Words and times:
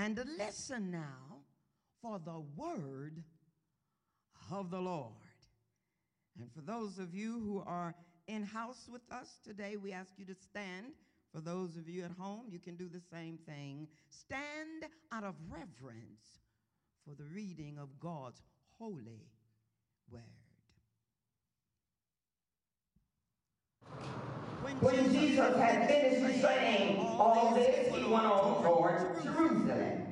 And 0.00 0.18
listen 0.38 0.90
now 0.90 1.42
for 2.00 2.18
the 2.24 2.42
word 2.56 3.22
of 4.50 4.70
the 4.70 4.80
Lord. 4.80 5.12
And 6.40 6.50
for 6.50 6.62
those 6.62 6.98
of 6.98 7.14
you 7.14 7.38
who 7.44 7.62
are 7.66 7.94
in 8.26 8.42
house 8.42 8.88
with 8.90 9.02
us 9.12 9.28
today, 9.44 9.76
we 9.76 9.92
ask 9.92 10.12
you 10.16 10.24
to 10.24 10.34
stand. 10.34 10.94
For 11.34 11.42
those 11.42 11.76
of 11.76 11.86
you 11.86 12.02
at 12.02 12.12
home, 12.18 12.46
you 12.48 12.58
can 12.58 12.76
do 12.76 12.88
the 12.88 13.02
same 13.12 13.38
thing. 13.46 13.88
Stand 14.08 14.90
out 15.12 15.22
of 15.22 15.34
reverence 15.50 16.40
for 17.06 17.14
the 17.14 17.28
reading 17.34 17.76
of 17.78 18.00
God's 18.00 18.40
holy 18.78 19.28
word. 20.10 20.22
When 24.80 25.12
Jesus 25.12 25.56
had 25.56 25.88
finished 25.88 26.40
saying 26.40 26.98
all 26.98 27.54
this, 27.54 27.94
he 27.94 28.04
went 28.04 28.24
on 28.24 28.62
toward 28.62 29.22
Jerusalem. 29.22 30.06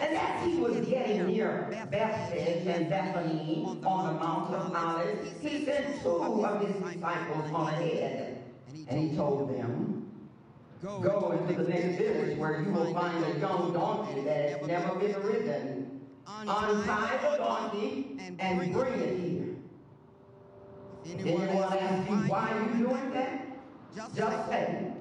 And 0.00 0.16
as 0.16 0.46
he 0.46 0.60
was 0.60 0.86
getting 0.86 1.26
near 1.26 1.68
Bethphage 1.90 2.66
and 2.66 2.88
Bethany 2.88 3.64
on 3.84 4.14
the 4.14 4.20
Mount 4.20 4.54
of 4.54 4.74
Olives, 4.74 5.30
he 5.40 5.64
sent 5.64 6.00
two 6.02 6.08
of 6.08 6.60
his 6.66 6.94
disciples 6.94 7.52
on 7.52 7.68
ahead. 7.68 8.44
And 8.88 9.10
he 9.10 9.16
told 9.16 9.50
them, 9.50 10.10
Go 10.82 11.32
into 11.32 11.60
the 11.60 11.68
next 11.68 11.98
village 11.98 12.38
where 12.38 12.62
you 12.62 12.70
will 12.70 12.94
find 12.94 13.24
a 13.24 13.38
young 13.40 13.72
donkey 13.72 14.20
that 14.20 14.50
has 14.50 14.66
never 14.68 14.94
been 14.94 15.20
ridden. 15.22 16.00
Untie 16.26 17.18
the 17.22 17.36
donkey 17.38 18.16
and 18.38 18.72
bring 18.72 18.92
it 19.00 19.18
here. 19.18 19.47
Anyone 21.10 21.48
asks 21.48 22.10
you 22.10 22.16
why 22.28 22.50
are 22.50 22.76
you 22.76 22.86
doing 22.86 23.10
that, 23.12 23.46
just 24.14 24.48
say, 24.48 24.92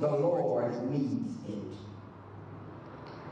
the 0.00 0.08
Lord 0.08 0.90
needs 0.90 1.32
it. 1.48 1.54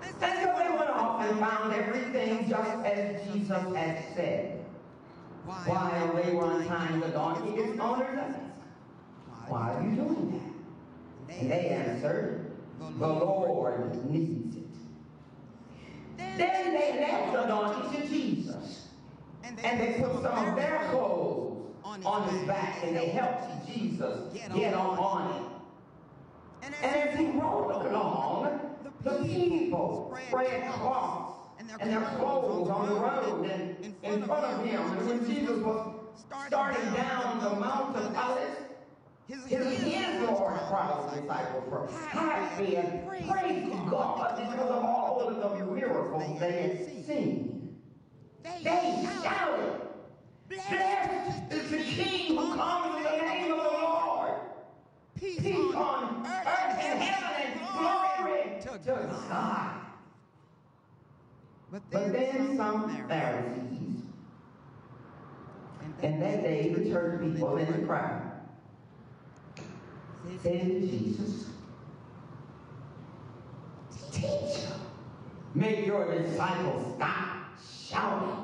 And 0.02 0.14
so 0.20 0.26
they 0.26 0.44
went 0.44 0.90
off 0.90 1.22
and 1.22 1.38
found 1.40 1.72
everything 1.72 2.48
just 2.48 2.70
as 2.84 3.32
Jesus 3.32 3.74
had 3.74 4.04
said. 4.14 4.64
While 5.44 6.14
they 6.14 6.32
were 6.32 6.60
untying 6.60 7.00
the 7.00 7.08
donkey, 7.08 7.62
his 7.62 7.78
owners 7.78 8.18
asked, 8.18 8.40
Why 9.48 9.74
are 9.74 9.82
you 9.82 9.96
doing 9.96 10.42
that? 11.28 11.34
And 11.36 11.50
they 11.50 11.68
answered, 11.68 12.52
The 12.78 13.06
Lord 13.06 14.10
needs 14.10 14.56
it. 14.56 14.62
Then 16.16 16.74
they 16.74 17.00
left 17.00 17.32
the 17.32 17.42
donkey 17.44 17.96
to 17.96 18.08
Jesus. 18.08 18.88
And 19.42 19.80
they 19.80 20.00
put 20.00 20.22
some 20.22 20.48
of 20.48 20.56
their 20.56 20.88
clothes 20.90 21.53
on 22.04 22.28
his 22.28 22.46
back 22.46 22.82
and 22.82 22.96
they 22.96 23.08
helped 23.08 23.66
Jesus 23.66 24.32
get 24.32 24.74
on, 24.74 24.98
on 24.98 25.36
it. 25.36 25.50
And 26.62 26.74
as 26.82 27.18
he 27.18 27.26
rode 27.26 27.86
along, 27.86 28.60
the 29.02 29.10
people 29.24 30.16
spread 30.28 30.72
cloths 30.72 31.48
and 31.58 31.92
their 31.92 32.00
clothes 32.16 32.70
on 32.70 32.88
the 32.88 32.94
road 32.94 33.50
and 33.50 33.94
in 34.02 34.24
front 34.24 34.44
of 34.44 34.64
him. 34.64 34.80
And 34.80 35.06
when 35.06 35.26
Jesus 35.26 35.58
was 35.58 35.94
starting 36.16 36.92
down 36.94 37.42
the 37.42 37.50
Mount 37.60 37.96
of 37.96 38.16
Olives, 38.16 38.60
his, 39.28 39.44
his, 39.46 39.80
his 39.80 40.04
crowd 40.68 41.08
of 41.08 41.20
disciples 41.20 41.70
were 41.70 41.88
happy 42.08 42.76
and 42.76 43.06
praised 43.08 43.90
God. 43.90 44.36
Because 44.36 44.70
of 44.70 44.84
all 44.84 45.20
of 45.20 45.58
the 45.58 45.64
miracles 45.72 46.40
they 46.40 46.52
had 46.52 47.06
seen. 47.06 47.76
They 48.42 49.08
shouted, 49.22 49.80
Blessed 50.54 51.52
is 51.52 51.70
the 51.70 51.78
King 51.78 52.36
who 52.36 52.54
comes 52.54 52.96
in 52.96 53.02
the 53.02 53.24
name 53.24 53.52
of 53.52 53.58
the 53.58 53.64
Lord. 53.64 54.40
Peace, 55.18 55.40
Peace 55.40 55.74
on 55.74 56.26
earth 56.26 56.78
and 56.78 57.02
heaven 57.02 57.52
and 57.52 57.60
glory 57.78 58.60
to 58.62 59.28
God. 59.28 59.70
But 61.70 61.82
then, 61.90 62.02
but 62.02 62.12
then 62.12 62.56
some 62.56 63.08
Pharisees, 63.08 64.02
and 66.02 66.22
that 66.22 66.42
day 66.42 66.72
the 66.72 66.90
church 66.90 67.20
people 67.20 67.56
in 67.56 67.80
the 67.80 67.86
crowd 67.86 68.30
said 70.42 70.66
to 70.66 70.80
Jesus, 70.80 71.46
Teacher, 74.12 74.74
make 75.54 75.86
your 75.86 76.16
disciples 76.16 76.94
stop 76.94 77.46
shouting. 77.88 78.43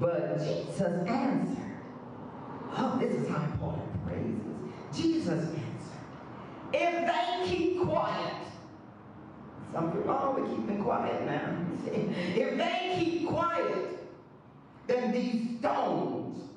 But 0.00 0.38
Jesus 0.38 1.08
answered, 1.08 1.58
Oh, 2.76 2.98
this 3.00 3.14
is 3.14 3.28
how 3.28 3.44
important 3.44 4.06
praise 4.06 4.24
is. 4.26 4.96
Jesus 4.96 5.44
answered, 5.44 5.64
if 6.72 7.06
they 7.06 7.48
keep 7.48 7.82
quiet, 7.82 8.34
something 9.72 10.02
oh, 10.04 10.08
wrong 10.08 10.40
with 10.40 10.50
keeping 10.50 10.82
quiet 10.82 11.24
now. 11.24 11.56
If 11.86 12.58
they 12.58 12.96
keep 12.98 13.28
quiet, 13.28 13.98
then 14.86 15.12
these 15.12 15.58
stones 15.58 16.48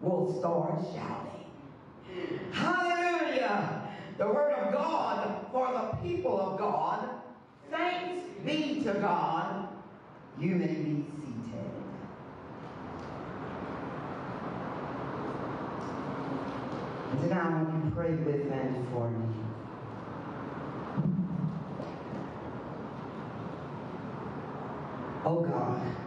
will 0.00 0.38
start 0.38 0.80
shouting. 0.94 2.52
Hallelujah! 2.52 3.82
The 4.18 4.26
word 4.26 4.52
of 4.52 4.72
God 4.72 5.46
for 5.52 5.72
the 5.72 6.08
people 6.08 6.38
of 6.40 6.58
God. 6.58 7.08
Thanks 7.70 8.22
be 8.44 8.82
to 8.84 8.94
God. 8.94 9.68
You 10.38 10.54
may 10.54 10.66
be 10.66 11.04
seated. 11.20 11.36
And 17.12 17.15
now 17.30 17.66
you 17.84 17.90
pray 17.94 18.10
with 18.10 18.52
and 18.52 18.88
for 18.92 19.10
me. 19.10 19.26
Oh. 25.24 25.40
God 25.40 26.05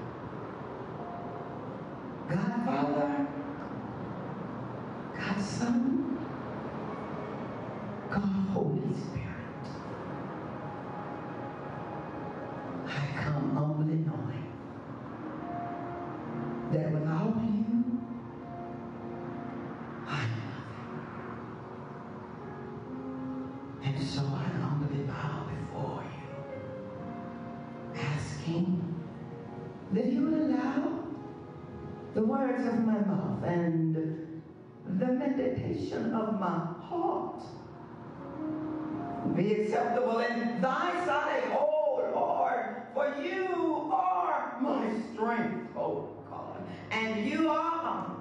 in 40.18 40.59
thy 40.59 41.06
sight, 41.06 41.44
oh 41.52 42.09
Lord, 42.14 42.81
for 42.94 43.22
you 43.22 43.90
are 43.94 44.58
my 44.59 44.92
strength, 45.14 45.70
oh 45.78 46.09
God, 46.30 46.64
and 46.92 47.30
you 47.30 47.50
are, 47.50 48.18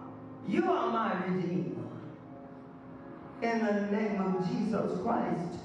you 0.47 0.71
are 0.71 0.91
my 0.91 1.25
Redeemer. 1.25 1.75
In 3.41 3.65
the 3.65 3.97
name 3.97 4.21
of 4.21 4.47
Jesus 4.49 5.01
Christ, 5.03 5.59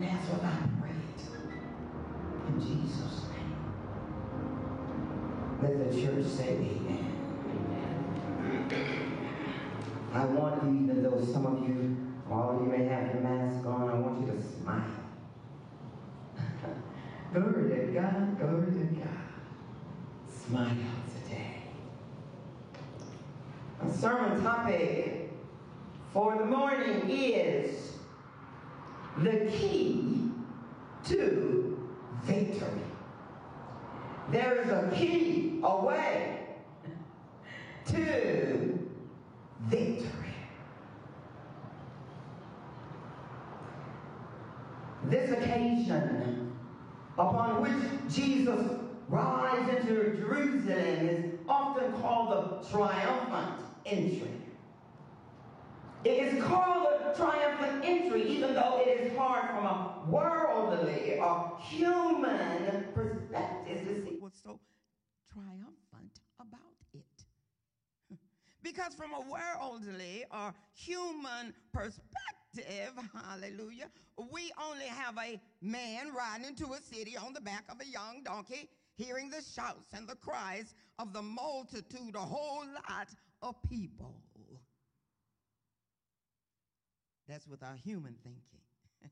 that's 0.00 0.28
what 0.28 0.44
I 0.44 0.56
prayed. 0.80 0.94
In 2.48 2.60
Jesus' 2.60 3.24
name. 3.30 3.58
let 5.60 5.90
the 5.90 6.00
church 6.00 6.24
say 6.24 6.54
amen. 6.54 7.14
I 10.12 10.24
want 10.24 10.62
you, 10.64 10.70
even 10.84 11.02
though 11.02 11.20
some 11.24 11.46
of 11.46 11.68
you, 11.68 11.96
all 12.30 12.50
of 12.56 12.62
you 12.62 12.68
may 12.72 12.84
have 12.84 13.14
your 13.14 13.22
mask 13.22 13.66
on, 13.66 13.90
I 13.90 13.94
want 13.94 14.20
you 14.20 14.32
to 14.32 14.42
smile. 14.42 14.84
Glory 17.40 17.86
to 17.86 17.92
God, 17.92 18.38
glory 18.38 18.72
to 18.72 18.84
God. 18.96 19.08
Smile 20.46 20.76
today. 21.24 21.62
A 23.82 23.92
sermon 23.92 24.42
topic 24.42 25.30
for 26.12 26.36
the 26.36 26.44
morning 26.44 27.08
is 27.08 27.92
the 29.18 29.50
key 29.50 30.30
to 31.04 31.78
victory. 32.24 32.68
There 34.30 34.60
is 34.60 34.68
a 34.68 34.90
key, 34.94 35.60
a 35.62 35.84
way 35.84 36.46
to 37.86 38.78
victory. 39.68 40.04
This 45.04 45.30
occasion 45.30 46.47
upon 47.18 47.62
which 47.62 48.14
Jesus 48.14 48.60
rides 49.08 49.68
into 49.70 50.16
Jerusalem 50.16 51.08
is 51.08 51.34
often 51.48 51.92
called 52.00 52.30
the 52.62 52.68
triumphant 52.70 53.64
entry. 53.86 54.30
It 56.04 56.10
is 56.10 56.44
called 56.44 56.86
a 56.86 57.12
triumphant 57.16 57.84
entry, 57.84 58.22
even 58.28 58.54
though 58.54 58.80
it 58.80 58.88
is 59.00 59.16
hard 59.16 59.50
from 59.50 59.66
a 59.66 60.04
worldly 60.08 61.18
or 61.18 61.58
human 61.60 62.86
perspective 62.94 63.86
to 63.88 64.04
see. 64.04 64.16
What's 64.20 64.40
so 64.42 64.60
triumphant? 65.32 65.77
Because 68.72 68.94
from 68.94 69.12
a 69.12 69.20
worldly 69.20 70.24
or 70.30 70.54
human 70.74 71.54
perspective, 71.72 72.92
hallelujah, 73.24 73.88
we 74.32 74.50
only 74.62 74.86
have 74.86 75.16
a 75.18 75.40
man 75.62 76.12
riding 76.16 76.46
into 76.46 76.72
a 76.72 76.80
city 76.82 77.16
on 77.16 77.32
the 77.32 77.40
back 77.40 77.64
of 77.70 77.80
a 77.80 77.86
young 77.86 78.22
donkey, 78.24 78.68
hearing 78.96 79.30
the 79.30 79.42
shouts 79.42 79.92
and 79.94 80.06
the 80.08 80.16
cries 80.16 80.74
of 80.98 81.12
the 81.12 81.22
multitude, 81.22 82.14
a 82.14 82.18
whole 82.18 82.64
lot 82.88 83.08
of 83.42 83.54
people. 83.68 84.14
That's 87.28 87.46
with 87.46 87.62
our 87.62 87.76
human 87.84 88.16
thinking. 88.22 88.40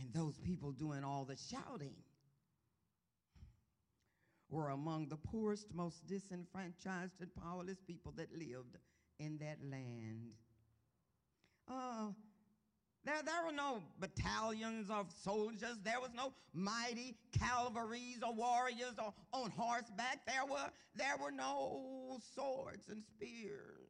and 0.00 0.12
those 0.12 0.36
people 0.38 0.72
doing 0.72 1.04
all 1.04 1.24
the 1.24 1.36
shouting 1.36 1.94
were 4.56 4.70
among 4.70 5.08
the 5.08 5.16
poorest, 5.16 5.66
most 5.74 6.06
disenfranchised, 6.06 7.20
and 7.20 7.30
powerless 7.34 7.78
people 7.86 8.12
that 8.16 8.32
lived 8.32 8.76
in 9.18 9.36
that 9.38 9.58
land. 9.70 10.32
Uh, 11.68 12.08
there, 13.04 13.22
there 13.22 13.44
were 13.44 13.52
no 13.52 13.82
battalions 14.00 14.88
of 14.88 15.12
soldiers. 15.22 15.76
There 15.84 16.00
was 16.00 16.10
no 16.14 16.32
mighty 16.54 17.16
cavalries 17.38 18.22
or 18.26 18.32
warriors 18.32 18.94
or 18.98 19.12
on 19.32 19.50
horseback. 19.50 20.24
There 20.26 20.46
were, 20.50 20.70
there 20.94 21.16
were 21.22 21.30
no 21.30 22.18
swords 22.34 22.88
and 22.88 23.04
spears 23.04 23.86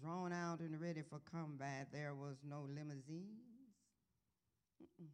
drawn 0.00 0.32
out 0.32 0.60
and 0.60 0.80
ready 0.80 1.02
for 1.02 1.20
combat. 1.30 1.88
There 1.92 2.14
was 2.14 2.36
no 2.48 2.66
limousines. 2.66 3.76
Mm-mm. 4.82 5.10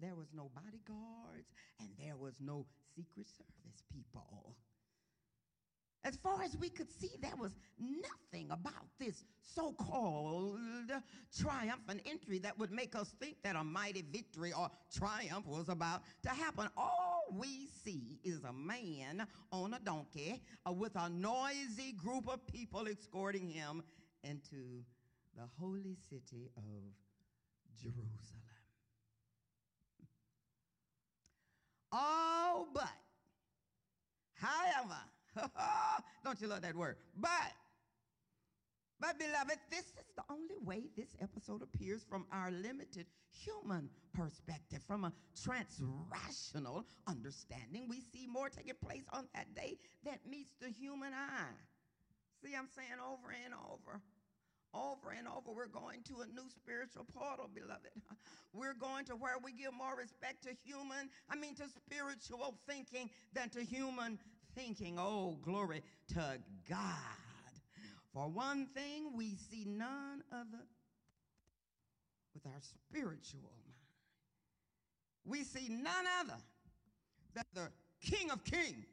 There 0.00 0.14
was 0.14 0.28
no 0.34 0.50
bodyguards, 0.54 1.48
and 1.80 1.88
there 1.98 2.16
was 2.16 2.34
no 2.38 2.66
Secret 2.94 3.28
Service 3.28 3.82
people. 3.92 4.54
As 6.04 6.16
far 6.16 6.42
as 6.42 6.56
we 6.56 6.70
could 6.70 6.90
see, 6.90 7.10
there 7.20 7.36
was 7.38 7.52
nothing 7.78 8.50
about 8.50 8.86
this 8.98 9.24
so 9.42 9.72
called 9.72 10.58
triumphant 11.36 12.00
entry 12.06 12.38
that 12.38 12.58
would 12.58 12.70
make 12.70 12.94
us 12.94 13.14
think 13.20 13.36
that 13.42 13.56
a 13.56 13.64
mighty 13.64 14.02
victory 14.10 14.52
or 14.52 14.70
triumph 14.96 15.46
was 15.46 15.68
about 15.68 16.02
to 16.22 16.30
happen. 16.30 16.68
All 16.76 17.24
we 17.32 17.66
see 17.84 18.20
is 18.24 18.44
a 18.44 18.52
man 18.52 19.26
on 19.52 19.74
a 19.74 19.80
donkey 19.80 20.40
uh, 20.66 20.72
with 20.72 20.92
a 20.94 21.10
noisy 21.10 21.92
group 21.92 22.28
of 22.28 22.46
people 22.46 22.86
escorting 22.86 23.50
him 23.50 23.82
into 24.22 24.84
the 25.36 25.42
holy 25.58 25.96
city 26.08 26.50
of 26.56 26.94
Jerusalem. 27.76 28.47
Oh, 31.92 32.66
but, 32.74 32.88
however, 34.34 34.98
don't 36.24 36.40
you 36.40 36.48
love 36.48 36.62
that 36.62 36.76
word? 36.76 36.96
But, 37.16 37.52
but 39.00 39.18
beloved, 39.18 39.58
this 39.70 39.84
is 39.84 40.04
the 40.16 40.24
only 40.30 40.58
way 40.62 40.90
this 40.96 41.16
episode 41.20 41.62
appears 41.62 42.04
from 42.08 42.26
our 42.32 42.50
limited 42.50 43.06
human 43.30 43.88
perspective. 44.12 44.82
From 44.86 45.04
a 45.04 45.12
transrational 45.34 46.84
understanding, 47.06 47.86
we 47.88 48.00
see 48.00 48.26
more 48.26 48.48
taking 48.48 48.74
place 48.84 49.04
on 49.12 49.26
that 49.34 49.54
day 49.54 49.78
that 50.04 50.20
meets 50.28 50.52
the 50.60 50.68
human 50.68 51.12
eye. 51.12 51.56
See, 52.44 52.54
I'm 52.54 52.68
saying 52.74 53.00
over 53.00 53.34
and 53.44 53.54
over 53.54 54.00
over 54.74 55.14
and 55.16 55.26
over, 55.26 55.52
we're 55.54 55.66
going 55.66 56.02
to 56.04 56.20
a 56.22 56.26
new 56.26 56.48
spiritual 56.50 57.06
portal, 57.14 57.48
beloved. 57.52 57.90
We're 58.54 58.74
going 58.74 59.04
to 59.06 59.12
where 59.14 59.36
we 59.42 59.52
give 59.52 59.74
more 59.74 59.94
respect 59.96 60.42
to 60.44 60.50
human, 60.64 61.10
I 61.28 61.36
mean, 61.36 61.54
to 61.56 61.64
spiritual 61.68 62.54
thinking 62.66 63.10
than 63.34 63.50
to 63.50 63.62
human 63.62 64.18
thinking. 64.54 64.96
Oh, 64.98 65.38
glory 65.42 65.82
to 66.14 66.38
God. 66.68 66.86
For 68.14 68.26
one 68.28 68.66
thing, 68.74 69.16
we 69.16 69.36
see 69.50 69.64
none 69.66 70.22
other 70.32 70.64
with 72.34 72.46
our 72.46 72.60
spiritual 72.60 73.40
mind. 73.42 73.76
We 75.24 75.44
see 75.44 75.68
none 75.68 76.04
other 76.20 76.40
than 77.34 77.44
the 77.54 77.68
King 78.00 78.30
of 78.30 78.42
Kings 78.44 78.86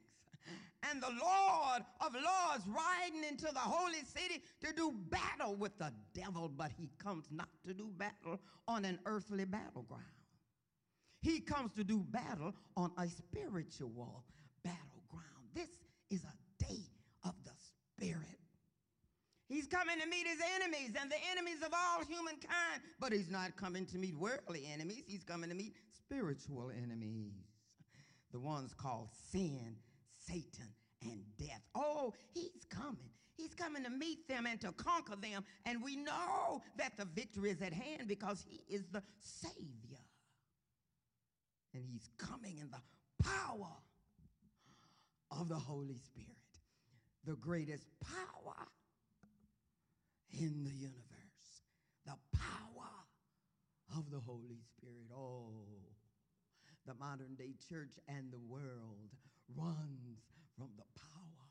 and 0.89 1.01
the 1.01 1.09
Lord 1.09 1.83
of 2.01 2.13
Lords 2.13 2.65
riding 2.67 3.23
into 3.23 3.45
the 3.45 3.59
holy 3.59 4.03
city 4.05 4.41
to 4.61 4.73
do 4.73 4.93
battle 5.09 5.55
with 5.55 5.77
the 5.77 5.91
devil, 6.13 6.49
but 6.49 6.71
he 6.77 6.89
comes 6.97 7.25
not 7.31 7.49
to 7.65 7.73
do 7.73 7.89
battle 7.97 8.39
on 8.67 8.85
an 8.85 8.99
earthly 9.05 9.45
battleground. 9.45 10.03
He 11.21 11.39
comes 11.39 11.73
to 11.73 11.83
do 11.83 12.05
battle 12.09 12.53
on 12.77 12.91
a 12.97 13.07
spiritual 13.07 14.23
battleground. 14.63 15.49
This 15.53 15.69
is 16.09 16.23
a 16.23 16.63
day 16.63 16.81
of 17.23 17.33
the 17.43 17.51
Spirit. 17.97 18.21
He's 19.47 19.67
coming 19.67 19.99
to 19.99 20.07
meet 20.07 20.27
his 20.27 20.39
enemies 20.55 20.91
and 20.99 21.09
the 21.09 21.17
enemies 21.31 21.61
of 21.63 21.71
all 21.73 22.03
humankind, 22.05 22.81
but 22.99 23.13
he's 23.13 23.29
not 23.29 23.55
coming 23.55 23.85
to 23.87 23.97
meet 23.97 24.15
worldly 24.17 24.67
enemies. 24.71 25.03
He's 25.07 25.23
coming 25.23 25.49
to 25.49 25.55
meet 25.55 25.75
spiritual 25.95 26.71
enemies, 26.71 27.33
the 28.31 28.39
ones 28.39 28.73
called 28.73 29.09
sin 29.31 29.75
Satan 30.27 30.73
and 31.01 31.23
death. 31.37 31.61
Oh, 31.75 32.13
he's 32.33 32.65
coming. 32.69 33.09
He's 33.37 33.53
coming 33.53 33.83
to 33.83 33.89
meet 33.89 34.27
them 34.27 34.45
and 34.45 34.59
to 34.61 34.71
conquer 34.71 35.15
them. 35.15 35.43
And 35.65 35.83
we 35.83 35.97
know 35.97 36.61
that 36.77 36.97
the 36.97 37.05
victory 37.05 37.51
is 37.51 37.61
at 37.61 37.73
hand 37.73 38.07
because 38.07 38.43
he 38.47 38.61
is 38.73 38.83
the 38.91 39.03
Savior. 39.19 39.99
And 41.73 41.83
he's 41.85 42.09
coming 42.17 42.57
in 42.59 42.69
the 42.71 43.23
power 43.23 43.75
of 45.31 45.49
the 45.49 45.55
Holy 45.55 45.97
Spirit, 45.97 46.29
the 47.25 47.35
greatest 47.35 47.85
power 48.01 48.67
in 50.31 50.63
the 50.63 50.71
universe, 50.71 51.63
the 52.05 52.15
power 52.37 52.89
of 53.97 54.09
the 54.11 54.19
Holy 54.19 54.61
Spirit. 54.77 55.11
Oh, 55.13 55.65
the 56.85 56.93
modern 56.93 57.35
day 57.35 57.55
church 57.67 57.93
and 58.07 58.31
the 58.31 58.39
world 58.39 59.11
runs 59.53 60.25
from 60.57 60.69
the 60.77 60.87
power 60.97 61.47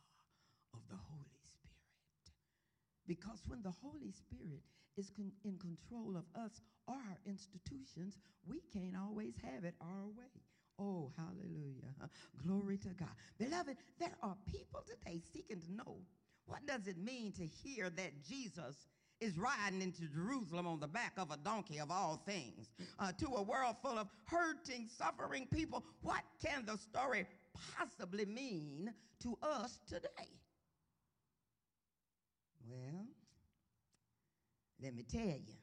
of 0.75 0.81
the 0.89 0.97
Holy 0.97 1.43
Spirit. 1.47 1.85
Because 3.07 3.41
when 3.47 3.63
the 3.63 3.75
Holy 3.83 4.13
Spirit 4.13 4.63
is 4.97 5.11
con 5.11 5.33
in 5.45 5.59
control 5.59 6.17
of 6.17 6.25
us 6.35 6.61
or 6.87 6.95
our 6.95 7.19
institutions, 7.27 8.19
we 8.47 8.61
can't 8.73 8.97
always 8.97 9.35
have 9.43 9.65
it 9.65 9.75
our 9.81 10.07
way. 10.17 10.35
Oh, 10.79 11.13
hallelujah. 11.17 11.95
Glory 12.47 12.79
to 12.79 12.89
God. 12.89 13.15
Beloved, 13.39 13.77
there 13.99 14.17
are 14.23 14.37
people 14.51 14.83
today 14.87 15.21
seeking 15.33 15.61
to 15.61 15.73
know 15.73 15.99
what 16.47 16.67
does 16.67 16.87
it 16.87 16.99
mean 16.99 17.33
to 17.33 17.47
hear 17.47 17.91
that 17.91 18.25
Jesus 18.29 18.89
is 19.21 19.39
riding 19.39 19.81
into 19.81 20.03
Jerusalem 20.09 20.67
on 20.67 20.81
the 20.81 20.89
back 20.89 21.13
of 21.17 21.31
a 21.31 21.37
donkey 21.37 21.79
of 21.79 21.91
all 21.91 22.23
things 22.27 22.69
uh, 22.99 23.13
to 23.13 23.27
a 23.37 23.43
world 23.43 23.77
full 23.83 23.99
of 23.99 24.09
hurting, 24.27 24.89
suffering 24.99 25.47
people. 25.53 25.85
What 26.03 26.23
can 26.45 26.65
the 26.67 26.77
story 26.77 27.27
possibly 27.77 28.25
mean 28.25 28.93
to 29.23 29.37
us 29.43 29.79
today? 29.89 30.31
Well, 32.69 33.07
let 34.83 34.95
me 34.95 35.05
tell 35.11 35.21
you 35.21 35.57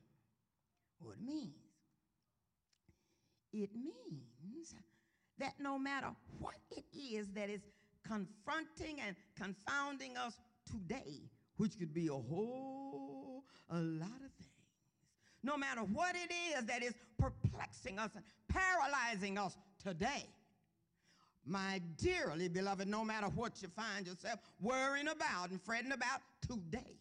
what 0.99 1.15
it 1.15 1.25
means. 1.25 1.53
It 3.53 3.69
means 3.75 4.75
that 5.39 5.53
no 5.59 5.77
matter 5.77 6.07
what 6.39 6.55
it 6.71 6.85
is 6.95 7.27
that 7.33 7.49
is 7.49 7.61
confronting 8.07 8.99
and 9.05 9.15
confounding 9.35 10.15
us 10.17 10.33
today, 10.69 11.29
which 11.57 11.77
could 11.77 11.93
be 11.93 12.07
a 12.07 12.13
whole 12.13 13.43
a 13.69 13.79
lot 13.79 14.09
of 14.09 14.31
things, 14.37 14.51
no 15.43 15.57
matter 15.57 15.81
what 15.81 16.15
it 16.15 16.31
is 16.55 16.65
that 16.65 16.83
is 16.83 16.93
perplexing 17.17 17.99
us 17.99 18.11
and 18.15 18.23
paralyzing 18.47 19.37
us 19.37 19.55
today, 19.83 20.25
my 21.45 21.81
dearly 21.97 22.47
beloved, 22.47 22.87
no 22.87 23.03
matter 23.03 23.27
what 23.27 23.61
you 23.61 23.67
find 23.69 24.07
yourself 24.07 24.39
worrying 24.59 25.07
about 25.07 25.49
and 25.49 25.61
fretting 25.61 25.91
about 25.91 26.21
today, 26.47 26.99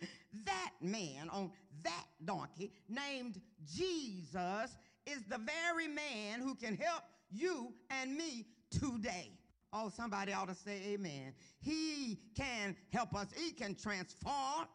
that 0.44 0.70
man 0.80 1.28
on 1.30 1.50
that 1.82 2.06
donkey 2.24 2.72
named 2.88 3.40
Jesus 3.66 4.76
is 5.06 5.22
the 5.28 5.38
very 5.38 5.88
man 5.88 6.40
who 6.40 6.54
can 6.54 6.76
help 6.76 7.02
you 7.30 7.72
and 7.90 8.16
me 8.16 8.46
today. 8.70 9.30
Oh, 9.72 9.90
somebody 9.94 10.32
ought 10.32 10.48
to 10.48 10.54
say 10.54 10.80
amen. 10.94 11.34
He 11.60 12.18
can 12.36 12.74
help 12.90 13.14
us. 13.14 13.28
He 13.36 13.52
can 13.52 13.74
transform 13.74 14.66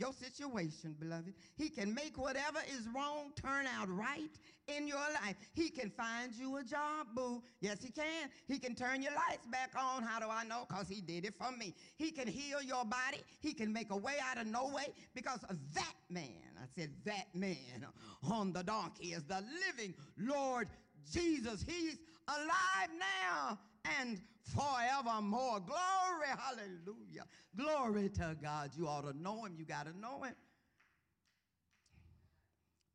your 0.00 0.12
situation, 0.12 0.96
beloved. 0.98 1.34
He 1.56 1.68
can 1.68 1.94
make 1.94 2.16
whatever 2.16 2.58
is 2.68 2.88
wrong 2.94 3.32
turn 3.36 3.66
out 3.66 3.88
right 3.88 4.30
in 4.66 4.86
your 4.86 4.98
life. 5.22 5.36
He 5.52 5.68
can 5.68 5.90
find 5.90 6.32
you 6.34 6.56
a 6.56 6.64
job, 6.64 7.08
boo. 7.14 7.42
Yes, 7.60 7.82
he 7.82 7.90
can. 7.90 8.30
He 8.48 8.58
can 8.58 8.74
turn 8.74 9.02
your 9.02 9.12
lights 9.12 9.46
back 9.46 9.72
on. 9.78 10.02
How 10.02 10.18
do 10.18 10.26
I 10.30 10.44
know? 10.44 10.64
Because 10.68 10.88
he 10.88 11.00
did 11.00 11.24
it 11.24 11.34
for 11.36 11.52
me. 11.52 11.74
He 11.96 12.10
can 12.10 12.26
heal 12.26 12.62
your 12.62 12.84
body. 12.84 13.22
He 13.40 13.52
can 13.52 13.72
make 13.72 13.90
a 13.90 13.96
way 13.96 14.14
out 14.22 14.38
of 14.38 14.46
no 14.46 14.68
way 14.68 14.88
because 15.14 15.42
of 15.50 15.56
that 15.74 15.94
man. 16.08 16.28
I 16.58 16.66
said, 16.74 16.90
that 17.04 17.26
man 17.34 17.86
on 18.30 18.52
the 18.52 18.62
donkey 18.62 19.08
is 19.08 19.24
the 19.24 19.44
living 19.68 19.94
Lord 20.18 20.68
Jesus. 21.12 21.62
He's 21.62 21.98
alive 22.28 22.90
now 22.98 23.58
and 24.00 24.20
forevermore. 24.54 25.60
Glory, 25.60 26.30
hallelujah. 26.36 27.24
Glory 27.56 28.08
to 28.10 28.36
God. 28.42 28.70
You 28.76 28.88
ought 28.88 29.10
to 29.10 29.16
know 29.16 29.44
him. 29.44 29.54
You 29.58 29.64
got 29.64 29.86
to 29.86 29.98
know 29.98 30.22
him. 30.22 30.34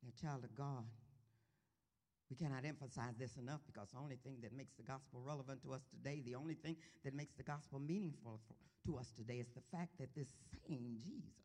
Now, 0.02 0.10
child 0.20 0.44
of 0.44 0.54
God, 0.54 0.84
we 2.30 2.36
cannot 2.36 2.64
emphasize 2.64 3.14
this 3.18 3.36
enough 3.36 3.60
because 3.66 3.88
the 3.92 3.98
only 3.98 4.16
thing 4.24 4.38
that 4.42 4.52
makes 4.52 4.74
the 4.74 4.82
gospel 4.82 5.22
relevant 5.24 5.62
to 5.62 5.72
us 5.72 5.82
today, 5.90 6.22
the 6.24 6.34
only 6.34 6.54
thing 6.54 6.76
that 7.04 7.14
makes 7.14 7.34
the 7.34 7.42
gospel 7.42 7.78
meaningful 7.78 8.40
for, 8.46 8.54
to 8.86 8.98
us 8.98 9.12
today 9.16 9.38
is 9.38 9.48
the 9.54 9.62
fact 9.76 9.90
that 9.98 10.14
this 10.14 10.28
same 10.68 10.98
Jesus, 11.02 11.42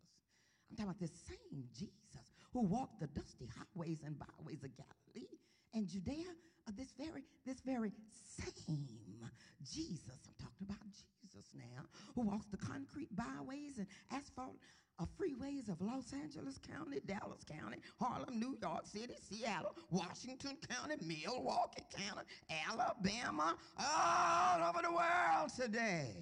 I'm 0.70 0.78
talking 0.78 0.90
about 0.90 1.00
this 1.00 1.14
same 1.28 1.64
Jesus 1.74 2.34
who 2.54 2.62
walked 2.62 3.00
the 3.00 3.08
dusty 3.08 3.50
highways 3.50 4.00
and 4.06 4.18
byways 4.18 4.64
of 4.64 4.72
Galilee 4.78 5.30
and 5.74 5.88
Judea, 5.88 6.34
uh, 6.68 6.72
this 6.78 6.94
very, 6.98 7.24
this 7.46 7.60
very 7.66 7.92
same 8.38 9.30
Jesus, 9.64 10.20
I'm 10.28 10.36
talking 10.40 10.68
about 10.68 10.88
Jesus 11.22 11.46
now, 11.56 11.84
who 12.16 12.22
walks 12.22 12.48
the 12.48 12.58
concrete 12.58 13.16
byways 13.16 13.78
and 13.78 13.88
asphalt 14.12 14.58
uh, 15.00 15.06
freeways 15.20 15.70
of 15.70 15.82
Los 15.82 16.14
Angeles 16.14 16.60
County, 16.60 17.00
Dallas 17.06 17.44
County, 17.44 17.78
Harlem, 18.00 18.40
New 18.40 18.58
York 18.62 18.86
City, 18.86 19.14
Seattle, 19.22 19.76
Washington 19.90 20.58
County, 20.70 20.96
Milwaukee 21.02 21.84
County, 21.96 22.28
Alabama, 22.70 23.56
all 23.78 24.70
over 24.70 24.82
the 24.82 24.92
world 24.92 25.52
today. 25.56 26.16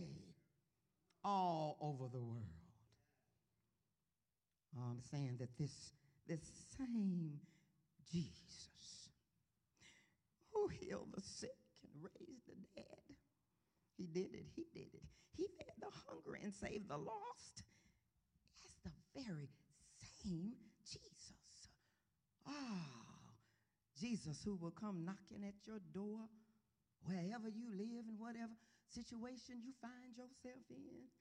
All 1.24 1.78
over 1.82 2.08
the 2.12 2.22
world. 2.22 2.44
I'm 4.78 5.02
saying 5.12 5.36
that 5.40 5.50
this, 5.58 5.92
this 6.28 6.40
same 6.78 7.40
Jesus 8.12 8.49
who 10.60 10.68
healed 10.68 11.08
the 11.16 11.22
sick 11.22 11.56
and 11.84 12.04
raised 12.04 12.48
the 12.48 12.56
dead 12.76 13.00
he 14.00 14.08
did 14.08 14.32
it. 14.34 14.48
He 14.56 14.64
did 14.74 14.88
it. 14.96 15.04
He 15.36 15.46
fed 15.60 15.76
the 15.80 15.92
hungry 16.08 16.40
and 16.42 16.54
saved 16.54 16.88
the 16.88 16.98
lost. 16.98 17.64
That's 18.56 18.80
the 18.88 18.96
very 19.14 19.50
same 20.24 20.56
Jesus. 20.88 21.68
Ah, 22.48 23.36
Jesus 24.00 24.40
who 24.46 24.56
will 24.56 24.72
come 24.72 25.04
knocking 25.04 25.44
at 25.46 25.68
your 25.68 25.80
door 25.94 26.32
wherever 27.04 27.50
you 27.52 27.68
live 27.76 28.08
and 28.08 28.18
whatever 28.18 28.56
situation 28.88 29.60
you 29.60 29.76
find 29.82 30.16
yourself 30.16 30.64
in. 30.72 31.12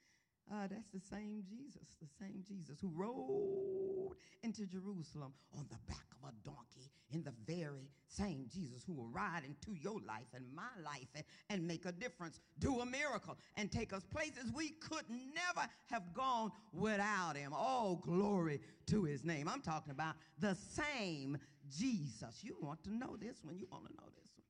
Uh, 0.51 0.67
that's 0.71 0.89
the 0.95 1.01
same 1.01 1.43
Jesus, 1.47 1.97
the 2.01 2.09
same 2.19 2.43
Jesus 2.47 2.79
who 2.81 2.91
rode 2.95 4.17
into 4.43 4.65
Jerusalem 4.67 5.35
on 5.55 5.67
the 5.69 5.77
back 5.87 6.07
of 6.23 6.31
a 6.31 6.33
donkey, 6.43 6.91
in 7.13 7.23
the 7.23 7.35
very 7.47 7.91
same 8.07 8.47
Jesus 8.51 8.83
who 8.87 8.95
will 8.95 9.09
ride 9.09 9.43
into 9.45 9.79
your 9.79 10.01
life 10.07 10.29
and 10.35 10.45
my 10.55 10.63
life 10.83 11.09
and, 11.15 11.25
and 11.51 11.67
make 11.67 11.85
a 11.85 11.93
difference, 11.93 12.41
do 12.61 12.81
a 12.81 12.87
miracle, 12.87 13.37
and 13.57 13.71
take 13.71 13.93
us 13.93 14.05
places 14.05 14.51
we 14.55 14.71
could 14.71 15.05
never 15.11 15.69
have 15.91 16.15
gone 16.15 16.51
without 16.73 17.37
him. 17.37 17.53
Oh, 17.55 18.01
glory 18.03 18.61
to 18.87 19.05
his 19.05 19.25
name. 19.25 19.49
I'm 19.49 19.61
talking 19.61 19.91
about 19.91 20.15
the 20.39 20.57
same 20.73 21.37
Jesus. 21.71 22.43
You 22.43 22.57
want 22.63 22.83
to 22.85 22.95
know 22.95 23.17
this 23.21 23.45
one, 23.45 23.59
you 23.59 23.67
want 23.71 23.87
to 23.87 23.93
know 23.93 24.09
this 24.17 24.31
one. 24.35 24.45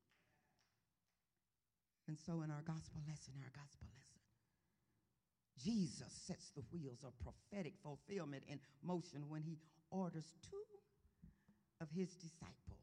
And 2.09 2.19
so, 2.19 2.43
in 2.43 2.51
our 2.51 2.63
gospel 2.63 3.03
lesson, 3.07 3.35
our 3.43 3.53
gospel 3.53 3.89
lesson, 3.93 4.18
Jesus 5.59 6.13
sets 6.27 6.51
the 6.55 6.63
wheels 6.73 7.05
of 7.05 7.13
prophetic 7.21 7.75
fulfillment 7.83 8.45
in 8.49 8.59
motion 8.83 9.29
when 9.29 9.43
he 9.43 9.59
orders 9.91 10.33
two 10.43 10.65
of 11.81 11.89
his 11.91 12.15
disciples. 12.15 12.79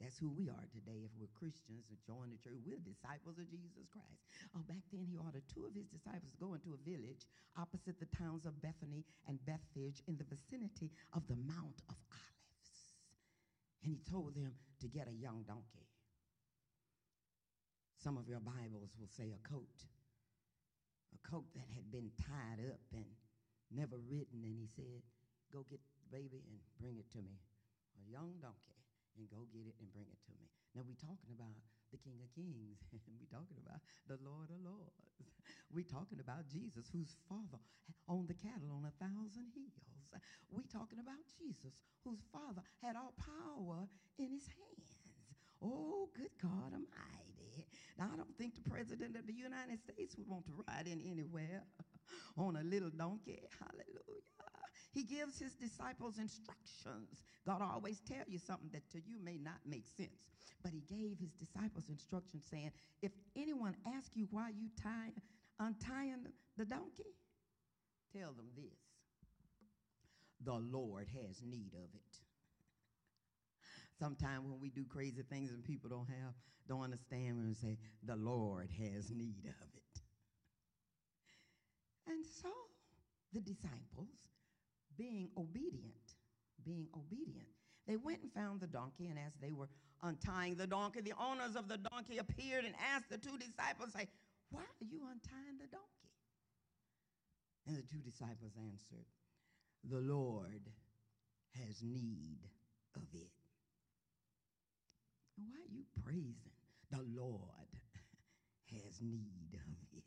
That's 0.00 0.16
who 0.16 0.32
we 0.32 0.48
are 0.48 0.66
today 0.72 1.04
if 1.04 1.12
we're 1.20 1.28
Christians 1.36 1.84
and 1.92 2.00
join 2.08 2.32
the 2.32 2.40
church. 2.40 2.56
We're 2.64 2.80
disciples 2.80 3.36
of 3.36 3.44
Jesus 3.52 3.84
Christ. 3.92 4.24
Oh, 4.56 4.64
back 4.64 4.80
then 4.88 5.04
he 5.04 5.20
ordered 5.20 5.44
two 5.52 5.68
of 5.68 5.76
his 5.76 5.92
disciples 5.92 6.32
to 6.32 6.40
go 6.40 6.56
into 6.56 6.72
a 6.72 6.80
village 6.88 7.28
opposite 7.60 8.00
the 8.00 8.08
towns 8.16 8.48
of 8.48 8.56
Bethany 8.64 9.04
and 9.28 9.36
Bethphage 9.44 10.00
in 10.08 10.16
the 10.16 10.24
vicinity 10.24 10.88
of 11.12 11.28
the 11.28 11.36
Mount 11.36 11.84
of 11.92 12.00
Olives. 12.16 12.72
And 13.84 13.92
he 13.92 14.00
told 14.08 14.32
them 14.32 14.56
to 14.80 14.88
get 14.88 15.04
a 15.04 15.12
young 15.12 15.44
donkey. 15.44 15.84
Some 18.00 18.16
of 18.16 18.24
your 18.24 18.40
Bibles 18.40 18.96
will 18.96 19.12
say 19.12 19.36
a 19.36 19.40
coat 19.44 19.84
a 21.14 21.20
coat 21.26 21.46
that 21.54 21.68
had 21.74 21.90
been 21.90 22.10
tied 22.18 22.60
up 22.70 22.82
and 22.94 23.06
never 23.70 23.98
ridden. 23.98 24.42
And 24.42 24.56
he 24.58 24.68
said, 24.70 25.02
Go 25.50 25.66
get 25.66 25.82
the 25.82 26.10
baby 26.14 26.46
and 26.46 26.58
bring 26.78 26.98
it 26.98 27.10
to 27.14 27.20
me. 27.22 27.42
A 27.98 28.02
young 28.06 28.38
donkey, 28.38 28.78
and 29.18 29.26
go 29.26 29.50
get 29.50 29.66
it 29.66 29.74
and 29.82 29.90
bring 29.90 30.06
it 30.06 30.22
to 30.30 30.32
me. 30.38 30.46
Now, 30.74 30.86
we're 30.86 30.98
talking 30.98 31.34
about 31.34 31.58
the 31.90 31.98
King 31.98 32.22
of 32.22 32.30
Kings, 32.30 32.78
and 32.94 33.14
we're 33.18 33.30
talking 33.30 33.58
about 33.58 33.82
the 34.06 34.18
Lord 34.22 34.50
of 34.54 34.62
Lords. 34.62 35.18
We're 35.74 35.86
talking 35.86 36.18
about 36.22 36.46
Jesus, 36.46 36.86
whose 36.90 37.14
father 37.28 37.58
owned 38.06 38.28
the 38.28 38.38
cattle 38.38 38.70
on 38.70 38.86
a 38.86 38.94
thousand 39.02 39.50
hills. 39.54 39.90
We're 40.50 40.66
talking 40.70 40.98
about 40.98 41.22
Jesus, 41.38 41.74
whose 42.04 42.22
father 42.32 42.62
had 42.82 42.94
all 42.94 43.14
power 43.18 43.86
in 44.18 44.30
his 44.30 44.46
hands. 44.46 44.98
Oh, 45.62 46.08
good 46.14 46.34
God 46.40 46.72
Almighty. 46.72 47.19
Now, 48.00 48.08
I 48.14 48.16
don't 48.16 48.36
think 48.38 48.54
the 48.54 48.70
President 48.70 49.14
of 49.14 49.26
the 49.26 49.34
United 49.34 49.78
States 49.78 50.16
would 50.16 50.26
want 50.26 50.46
to 50.46 50.52
ride 50.66 50.86
in 50.86 51.02
anywhere 51.02 51.62
on 52.38 52.56
a 52.56 52.64
little 52.64 52.88
donkey. 52.88 53.42
Hallelujah. 53.60 54.24
He 54.92 55.04
gives 55.04 55.38
his 55.38 55.52
disciples 55.52 56.18
instructions. 56.18 57.22
God 57.46 57.60
always 57.60 58.00
tell 58.00 58.24
you 58.26 58.38
something 58.38 58.70
that 58.72 58.90
to 58.92 58.98
you 59.06 59.18
may 59.22 59.36
not 59.36 59.60
make 59.66 59.84
sense. 59.86 60.32
But 60.62 60.72
he 60.72 60.80
gave 60.88 61.18
his 61.18 61.32
disciples 61.32 61.84
instructions 61.90 62.44
saying, 62.50 62.72
if 63.02 63.12
anyone 63.36 63.76
asks 63.86 64.16
you 64.16 64.26
why 64.30 64.48
you 64.48 64.68
tie, 64.82 65.12
untying 65.58 66.26
the 66.56 66.64
donkey, 66.64 67.12
tell 68.16 68.32
them 68.32 68.48
this. 68.56 68.80
The 70.42 70.54
Lord 70.54 71.06
has 71.14 71.42
need 71.44 71.74
of 71.74 71.94
it. 71.94 72.29
Sometimes 74.00 74.46
when 74.48 74.58
we 74.60 74.70
do 74.70 74.84
crazy 74.88 75.22
things 75.28 75.50
and 75.50 75.62
people 75.62 75.90
don't 75.90 76.08
have, 76.08 76.32
don't 76.66 76.82
understand, 76.82 77.44
we 77.46 77.52
say, 77.52 77.76
the 78.02 78.16
Lord 78.16 78.70
has 78.70 79.10
need 79.10 79.44
of 79.44 79.68
it. 79.76 80.00
And 82.08 82.24
so 82.24 82.48
the 83.34 83.40
disciples, 83.40 84.16
being 84.96 85.28
obedient, 85.36 86.16
being 86.64 86.88
obedient, 86.96 87.46
they 87.86 87.96
went 87.96 88.22
and 88.22 88.32
found 88.32 88.60
the 88.60 88.66
donkey, 88.66 89.08
and 89.08 89.18
as 89.18 89.32
they 89.40 89.52
were 89.52 89.68
untying 90.02 90.54
the 90.54 90.66
donkey, 90.66 91.02
the 91.02 91.12
owners 91.20 91.54
of 91.54 91.68
the 91.68 91.76
donkey 91.76 92.18
appeared 92.18 92.64
and 92.64 92.74
asked 92.94 93.10
the 93.10 93.18
two 93.18 93.36
disciples, 93.36 93.92
say, 93.94 94.08
why 94.50 94.62
are 94.62 94.86
you 94.90 95.00
untying 95.02 95.58
the 95.60 95.66
donkey? 95.66 96.08
And 97.66 97.76
the 97.76 97.82
two 97.82 97.98
disciples 97.98 98.52
answered, 98.56 99.06
the 99.84 100.00
Lord 100.00 100.62
has 101.52 101.82
need 101.82 102.38
of 102.96 103.02
it. 103.12 103.30
Why 105.40 105.56
are 105.56 105.72
you 105.72 105.84
praising? 106.04 106.34
The 106.90 107.04
Lord 107.20 107.40
has 108.72 109.00
need 109.00 109.54
of 109.54 109.96
it. 109.96 110.04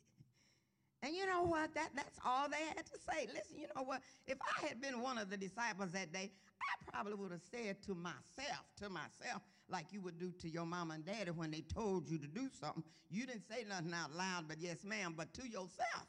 And 1.01 1.13
you 1.15 1.25
know 1.25 1.43
what? 1.43 1.73
That, 1.75 1.89
that's 1.95 2.17
all 2.25 2.47
they 2.49 2.65
had 2.75 2.85
to 2.85 2.97
say. 3.11 3.27
Listen, 3.27 3.57
you 3.59 3.67
know 3.75 3.83
what? 3.83 4.01
If 4.25 4.37
I 4.41 4.67
had 4.67 4.81
been 4.81 5.01
one 5.01 5.17
of 5.17 5.29
the 5.29 5.35
disciples 5.35 5.91
that 5.91 6.13
day, 6.13 6.31
I 6.61 6.91
probably 6.91 7.15
would 7.15 7.31
have 7.31 7.41
said 7.51 7.81
to 7.83 7.93
myself, 7.93 8.65
to 8.77 8.89
myself, 8.89 9.41
like 9.69 9.87
you 9.91 9.99
would 10.01 10.17
do 10.17 10.31
to 10.39 10.49
your 10.49 10.65
mom 10.65 10.91
and 10.91 11.05
daddy 11.05 11.31
when 11.31 11.51
they 11.51 11.61
told 11.61 12.07
you 12.07 12.17
to 12.19 12.27
do 12.27 12.47
something. 12.59 12.83
You 13.09 13.25
didn't 13.25 13.47
say 13.49 13.65
nothing 13.67 13.93
out 13.93 14.13
loud, 14.15 14.47
but 14.47 14.59
yes, 14.59 14.83
ma'am, 14.85 15.13
but 15.17 15.33
to 15.33 15.47
yourself, 15.47 16.07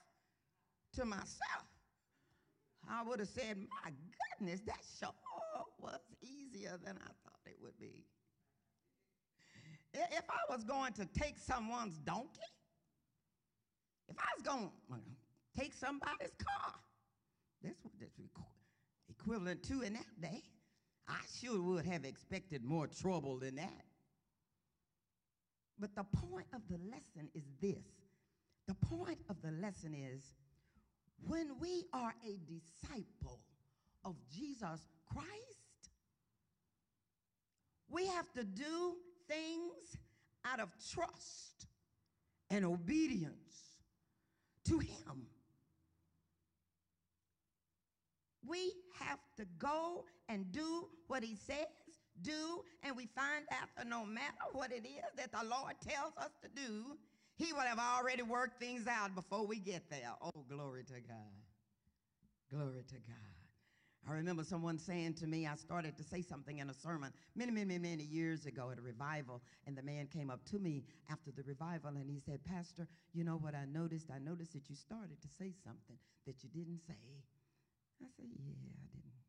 to 0.96 1.04
myself. 1.04 1.66
I 2.88 3.02
would 3.02 3.18
have 3.18 3.28
said, 3.28 3.56
my 3.58 3.90
goodness, 4.38 4.60
that 4.66 4.80
sure 5.00 5.10
was 5.80 6.00
easier 6.22 6.78
than 6.84 6.96
I 6.98 7.10
thought 7.24 7.40
it 7.46 7.56
would 7.60 7.78
be. 7.80 8.04
If 9.94 10.24
I 10.28 10.52
was 10.52 10.64
going 10.64 10.92
to 10.94 11.06
take 11.06 11.38
someone's 11.38 11.98
donkey, 11.98 12.40
if 14.08 14.16
I 14.18 14.26
was 14.36 14.42
going 14.42 14.70
to 14.88 14.94
uh, 14.94 14.96
take 15.58 15.72
somebody's 15.72 16.34
car, 16.38 16.74
that's 17.62 17.82
what 17.82 17.92
that's 18.00 18.18
equivalent 19.08 19.62
to 19.64 19.82
in 19.82 19.94
that 19.94 20.20
day. 20.20 20.42
I 21.08 21.18
sure 21.40 21.60
would 21.60 21.86
have 21.86 22.04
expected 22.04 22.64
more 22.64 22.86
trouble 22.86 23.38
than 23.38 23.56
that. 23.56 23.84
But 25.78 25.94
the 25.94 26.04
point 26.04 26.46
of 26.54 26.62
the 26.68 26.78
lesson 26.90 27.28
is 27.34 27.44
this. 27.60 27.84
The 28.66 28.74
point 28.74 29.18
of 29.28 29.36
the 29.42 29.50
lesson 29.50 29.94
is 29.94 30.22
when 31.26 31.58
we 31.60 31.84
are 31.92 32.14
a 32.26 32.38
disciple 32.50 33.40
of 34.04 34.14
Jesus 34.34 34.88
Christ, 35.12 35.90
we 37.90 38.06
have 38.06 38.32
to 38.32 38.44
do 38.44 38.96
things 39.28 39.96
out 40.44 40.60
of 40.60 40.68
trust 40.92 41.66
and 42.50 42.64
obedience 42.64 43.78
to 44.66 44.78
Him. 44.78 45.26
We 48.46 48.72
have 48.98 49.18
to 49.38 49.46
go 49.58 50.04
and 50.28 50.50
do 50.52 50.88
what 51.08 51.22
He 51.22 51.36
says 51.36 51.66
do, 52.22 52.62
and 52.82 52.96
we 52.96 53.06
find 53.06 53.44
out 53.50 53.68
that 53.76 53.86
no 53.86 54.04
matter 54.04 54.44
what 54.52 54.70
it 54.70 54.86
is 54.86 55.04
that 55.16 55.32
the 55.32 55.46
Lord 55.48 55.74
tells 55.86 56.12
us 56.16 56.30
to 56.42 56.48
do, 56.54 56.96
He 57.36 57.52
will 57.52 57.60
have 57.60 57.78
already 57.78 58.22
worked 58.22 58.60
things 58.60 58.86
out 58.86 59.14
before 59.14 59.46
we 59.46 59.58
get 59.58 59.90
there. 59.90 60.12
Oh, 60.22 60.44
glory 60.48 60.84
to 60.84 61.00
God. 61.00 61.34
Glory 62.50 62.84
to 62.88 62.94
God. 62.94 63.33
I 64.06 64.12
remember 64.12 64.44
someone 64.44 64.78
saying 64.78 65.14
to 65.14 65.26
me, 65.26 65.46
I 65.46 65.54
started 65.56 65.96
to 65.96 66.04
say 66.04 66.20
something 66.20 66.58
in 66.58 66.68
a 66.68 66.75
sermon 66.75 67.12
many, 67.34 67.52
many, 67.52 67.78
many 67.78 68.02
years 68.04 68.44
ago 68.44 68.70
at 68.70 68.78
a 68.78 68.82
revival, 68.82 69.40
and 69.66 69.76
the 69.76 69.82
man 69.82 70.06
came 70.06 70.30
up 70.30 70.44
to 70.50 70.58
me 70.58 70.84
after 71.11 71.30
the 71.30 71.42
revival 71.42 71.90
and 71.96 72.11
he 72.11 72.20
said, 72.20 72.44
Pastor, 72.44 72.87
you 73.12 73.25
know 73.25 73.37
what 73.37 73.54
I 73.54 73.64
noticed? 73.64 74.11
I 74.14 74.18
noticed 74.18 74.52
that 74.52 74.68
you 74.68 74.76
started 74.76 75.20
to 75.23 75.28
say 75.38 75.52
something 75.64 75.96
that 76.26 76.42
you 76.44 76.50
didn't 76.50 76.80
say. 76.87 77.00
I 78.02 78.08
said, 78.16 78.28
Yeah, 78.28 78.52
I 78.52 78.87
didn't. 78.92 79.25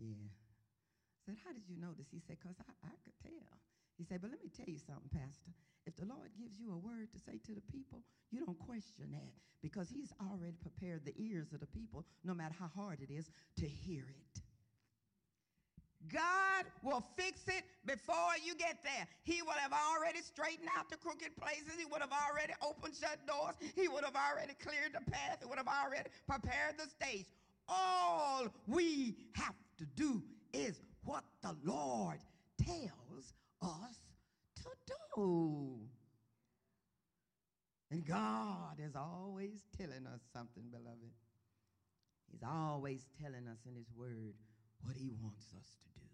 Yeah. 0.00 0.28
I 0.32 1.18
said, 1.26 1.36
How 1.44 1.52
did 1.52 1.68
you 1.68 1.76
notice? 1.76 2.06
He 2.10 2.20
said, 2.26 2.38
Because 2.40 2.56
I, 2.60 2.72
I 2.86 2.96
could 3.04 3.16
tell. 3.20 3.58
He 4.02 4.06
said, 4.10 4.20
But 4.20 4.32
let 4.32 4.42
me 4.42 4.50
tell 4.50 4.66
you 4.66 4.82
something, 4.82 5.06
Pastor. 5.14 5.54
If 5.86 5.94
the 5.94 6.06
Lord 6.06 6.34
gives 6.34 6.58
you 6.58 6.74
a 6.74 6.76
word 6.76 7.06
to 7.12 7.18
say 7.22 7.38
to 7.46 7.54
the 7.54 7.62
people, 7.70 8.02
you 8.32 8.44
don't 8.44 8.58
question 8.58 9.14
that 9.14 9.30
because 9.62 9.88
He's 9.88 10.12
already 10.18 10.58
prepared 10.58 11.06
the 11.06 11.14
ears 11.16 11.52
of 11.52 11.60
the 11.60 11.70
people, 11.70 12.04
no 12.24 12.34
matter 12.34 12.54
how 12.58 12.66
hard 12.66 12.98
it 12.98 13.14
is, 13.14 13.30
to 13.58 13.66
hear 13.66 14.02
it. 14.02 14.42
God 16.12 16.66
will 16.82 17.06
fix 17.16 17.46
it 17.46 17.62
before 17.86 18.34
you 18.44 18.56
get 18.56 18.82
there. 18.82 19.06
He 19.22 19.40
would 19.40 19.54
have 19.62 19.70
already 19.70 20.18
straightened 20.18 20.68
out 20.76 20.90
the 20.90 20.96
crooked 20.96 21.36
places. 21.36 21.78
He 21.78 21.84
would 21.84 22.00
have 22.00 22.10
already 22.10 22.54
opened 22.60 22.94
shut 22.98 23.24
doors. 23.24 23.54
He 23.76 23.86
would 23.86 24.02
have 24.02 24.16
already 24.18 24.54
cleared 24.58 24.98
the 24.98 25.10
path. 25.12 25.38
He 25.40 25.46
would 25.46 25.58
have 25.58 25.70
already 25.70 26.10
prepared 26.26 26.74
the 26.76 26.90
stage. 26.90 27.26
All 27.68 28.48
we 28.66 29.14
have 29.34 29.54
to 29.78 29.86
do 29.94 30.24
is 30.52 30.80
what 31.04 31.22
the 31.40 31.54
Lord 31.62 32.18
tells 32.58 33.32
us 33.62 33.96
to 34.56 34.70
do. 35.16 35.78
And 37.90 38.06
God 38.06 38.78
is 38.78 38.96
always 38.96 39.66
telling 39.76 40.06
us 40.06 40.20
something, 40.32 40.64
beloved. 40.70 41.12
He's 42.30 42.42
always 42.42 43.04
telling 43.20 43.46
us 43.48 43.58
in 43.68 43.76
His 43.76 43.90
Word 43.94 44.34
what 44.82 44.96
He 44.96 45.10
wants 45.22 45.52
us 45.56 45.76
to 45.82 46.00
do. 46.00 46.06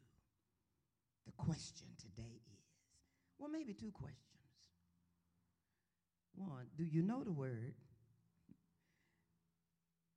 The 1.27 1.33
question 1.33 1.87
today 2.01 2.41
is 2.53 2.59
well, 3.39 3.49
maybe 3.49 3.73
two 3.73 3.93
questions. 3.93 4.19
One, 6.35 6.67
do 6.77 6.85
you 6.85 7.03
know 7.03 7.23
the 7.23 7.33
Word? 7.33 7.75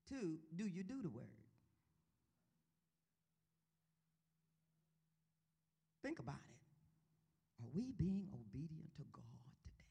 Two, 0.10 0.40
do 0.56 0.68
you 0.68 0.84
do 0.84 1.02
the 1.02 1.10
Word? 1.10 1.26
Think 6.04 6.20
about 6.20 6.36
it. 6.50 6.51
We 7.74 7.92
being 7.98 8.28
obedient 8.34 8.94
to 8.96 9.04
God 9.14 9.24
today? 9.64 9.86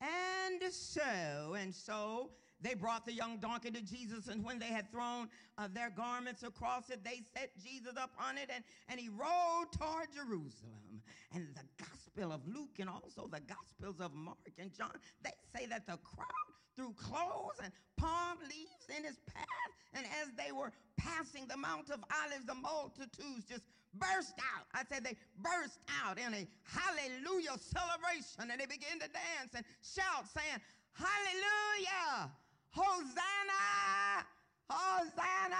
And 0.00 0.72
so, 0.72 1.54
and 1.54 1.74
so, 1.74 2.30
they 2.60 2.74
brought 2.74 3.04
the 3.04 3.12
young 3.12 3.38
donkey 3.38 3.70
to 3.70 3.82
Jesus, 3.82 4.28
and 4.28 4.42
when 4.42 4.58
they 4.58 4.68
had 4.68 4.90
thrown 4.90 5.28
uh, 5.58 5.68
their 5.72 5.90
garments 5.90 6.42
across 6.42 6.88
it, 6.88 7.04
they 7.04 7.20
set 7.36 7.50
Jesus 7.62 7.92
upon 7.92 8.38
it, 8.38 8.48
and, 8.54 8.64
and 8.88 8.98
he 8.98 9.08
rode 9.08 9.66
toward 9.78 10.08
Jerusalem. 10.14 11.02
And 11.34 11.48
the 11.54 11.84
Gospel 11.84 12.32
of 12.32 12.40
Luke 12.46 12.78
and 12.78 12.88
also 12.88 13.28
the 13.30 13.40
Gospels 13.40 14.00
of 14.00 14.14
Mark 14.14 14.38
and 14.58 14.72
John, 14.72 14.92
they 15.22 15.32
say 15.54 15.66
that 15.66 15.86
the 15.86 15.98
crowd 15.98 16.26
threw 16.74 16.92
clothes 16.94 17.60
and 17.62 17.72
palm 17.96 18.38
leaves 18.42 18.88
in 18.96 19.04
his 19.04 19.18
path, 19.26 19.44
and 19.92 20.06
as 20.22 20.32
they 20.36 20.50
were 20.50 20.72
passing 20.96 21.46
the 21.46 21.56
Mount 21.56 21.90
of 21.90 22.00
Olives, 22.24 22.46
the 22.46 22.54
multitudes 22.54 23.44
just 23.48 23.64
burst 23.98 24.34
out. 24.38 24.66
I 24.74 24.82
said 24.88 25.04
they 25.04 25.16
burst 25.42 25.78
out 26.04 26.18
in 26.18 26.34
a 26.34 26.46
hallelujah 26.64 27.56
celebration 27.58 28.50
and 28.50 28.60
they 28.60 28.66
began 28.66 28.98
to 29.00 29.08
dance 29.08 29.54
and 29.54 29.64
shout, 29.82 30.26
saying, 30.32 30.60
Hallelujah! 30.92 32.30
Hosanna! 32.70 34.24
Hosanna! 34.70 35.56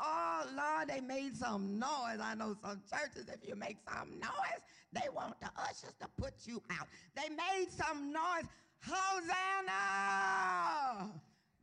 Oh 0.00 0.46
Lord, 0.56 0.88
they 0.88 1.00
made 1.00 1.36
some 1.36 1.78
noise. 1.78 2.20
I 2.20 2.34
know 2.36 2.56
some 2.62 2.82
churches, 2.90 3.28
if 3.28 3.48
you 3.48 3.54
make 3.54 3.78
some 3.88 4.18
noise, 4.18 4.62
they 4.92 5.08
want 5.14 5.40
the 5.40 5.50
ushers 5.56 5.94
to 6.00 6.08
put 6.16 6.34
you 6.44 6.62
out. 6.70 6.88
They 7.14 7.28
made 7.28 7.70
some 7.70 8.12
noise. 8.12 8.46
Hosanna! 8.80 9.78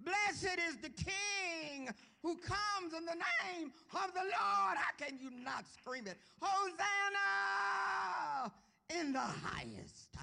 Blessed 0.05 0.59
is 0.69 0.77
the 0.77 0.89
King 0.89 1.89
who 2.21 2.37
comes 2.37 2.93
in 2.97 3.05
the 3.05 3.15
name 3.15 3.73
of 3.93 4.13
the 4.13 4.21
Lord. 4.21 4.77
How 4.77 4.93
can 4.97 5.17
you 5.19 5.31
not 5.43 5.65
scream 5.67 6.07
it? 6.07 6.17
Hosanna 6.39 7.25
in 8.99 9.11
the 9.13 9.19
highest. 9.19 10.15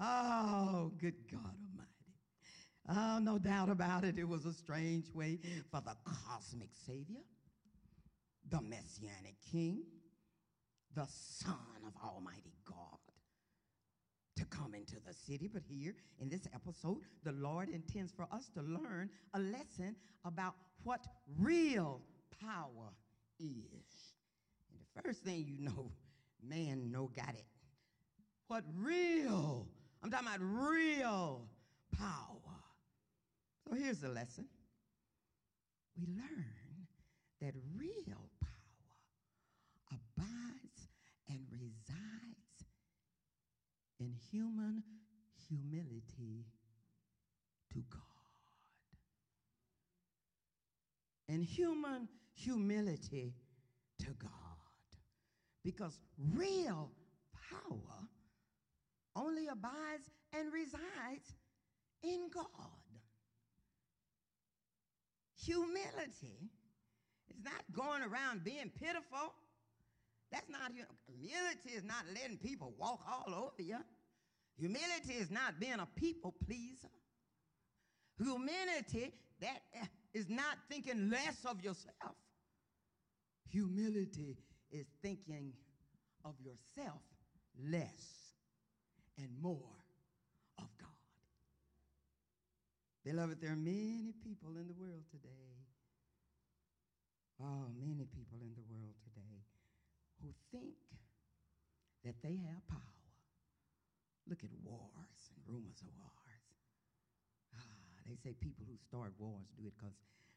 Oh, 0.00 0.92
good 1.00 1.28
God 1.30 1.56
Almighty. 1.66 2.14
Oh, 2.88 3.18
no 3.20 3.38
doubt 3.38 3.68
about 3.68 4.04
it. 4.04 4.16
It 4.18 4.28
was 4.28 4.46
a 4.46 4.52
strange 4.52 5.12
way 5.12 5.38
for 5.70 5.80
the 5.80 5.96
cosmic 6.04 6.70
Savior, 6.86 7.24
the 8.48 8.60
Messianic 8.62 9.34
King, 9.50 9.82
the 10.94 11.06
Son 11.08 11.82
of 11.86 11.92
Almighty 12.04 12.57
to 14.38 14.44
come 14.46 14.74
into 14.74 14.96
the 15.06 15.12
city. 15.12 15.48
But 15.52 15.62
here 15.68 15.94
in 16.20 16.28
this 16.28 16.46
episode, 16.54 16.98
the 17.24 17.32
Lord 17.32 17.68
intends 17.68 18.12
for 18.12 18.26
us 18.32 18.48
to 18.54 18.62
learn 18.62 19.10
a 19.34 19.40
lesson 19.40 19.96
about 20.24 20.54
what 20.84 21.06
real 21.38 22.00
power 22.40 22.92
is. 23.40 24.14
And 24.70 24.80
the 24.80 25.02
first 25.02 25.24
thing 25.24 25.44
you 25.46 25.58
know, 25.60 25.90
man 26.42 26.90
no 26.92 27.10
got 27.16 27.34
it. 27.34 27.44
What 28.46 28.64
real, 28.74 29.66
I'm 30.02 30.10
talking 30.10 30.28
about 30.28 30.40
real 30.40 31.42
power. 31.96 32.38
So 33.68 33.74
here's 33.74 33.98
the 33.98 34.08
lesson. 34.08 34.46
We 35.98 36.06
learn 36.06 36.86
that 37.40 37.54
real 37.76 38.30
power 38.40 38.50
abides 39.90 40.88
and 41.28 41.40
resides 41.50 41.98
in 44.00 44.14
human 44.30 44.82
humility 45.48 46.44
to 47.72 47.82
God 47.90 48.02
and 51.28 51.44
human 51.44 52.08
humility 52.34 53.34
to 54.00 54.10
God. 54.20 54.30
Because 55.64 55.98
real 56.34 56.90
power 57.50 58.08
only 59.16 59.48
abides 59.48 60.08
and 60.32 60.52
resides 60.52 61.34
in 62.02 62.28
God. 62.32 62.46
Humility 65.44 66.50
is 67.28 67.36
not 67.44 67.62
going 67.72 68.02
around 68.02 68.44
being 68.44 68.70
pitiful. 68.78 69.34
That's 70.30 70.48
not 70.48 70.72
humility 71.06 71.70
is 71.76 71.84
not 71.84 72.04
letting 72.14 72.38
people 72.38 72.72
walk 72.78 73.00
all 73.10 73.34
over 73.34 73.62
you. 73.62 73.78
Humility 74.58 75.14
is 75.14 75.30
not 75.30 75.60
being 75.60 75.78
a 75.78 75.86
people 75.96 76.34
pleaser. 76.44 76.90
Humility 78.18 79.12
that 79.40 79.62
eh, 79.74 79.86
not 80.28 80.56
thinking 80.68 81.10
less 81.10 81.44
of 81.44 81.62
yourself. 81.62 82.16
Humility 83.50 84.36
is 84.70 84.86
thinking 85.00 85.52
of 86.24 86.34
yourself 86.40 87.00
less 87.70 88.32
and 89.16 89.28
more 89.40 89.78
of 90.58 90.66
God. 90.78 90.88
Beloved, 93.04 93.40
there 93.40 93.52
are 93.52 93.56
many 93.56 94.12
people 94.24 94.50
in 94.56 94.66
the 94.66 94.74
world 94.74 95.04
today. 95.10 95.28
Oh, 97.40 97.70
many 97.78 98.04
people 98.06 98.38
in 98.42 98.52
the 98.54 98.66
world 98.68 98.94
today 99.04 99.44
who 100.20 100.34
think 100.50 100.74
that 102.04 102.20
they 102.22 102.36
have 102.50 102.66
power. 102.66 102.87
Look 104.28 104.44
at 104.44 104.50
wars 104.62 105.32
and 105.32 105.40
rumors 105.48 105.80
of 105.80 105.88
wars. 105.98 106.18
They 108.08 108.16
say 108.16 108.34
people 108.40 108.64
who 108.66 108.76
start 108.88 109.12
wars 109.18 109.52
do 109.60 109.66
it 109.66 109.74
because 109.76 109.92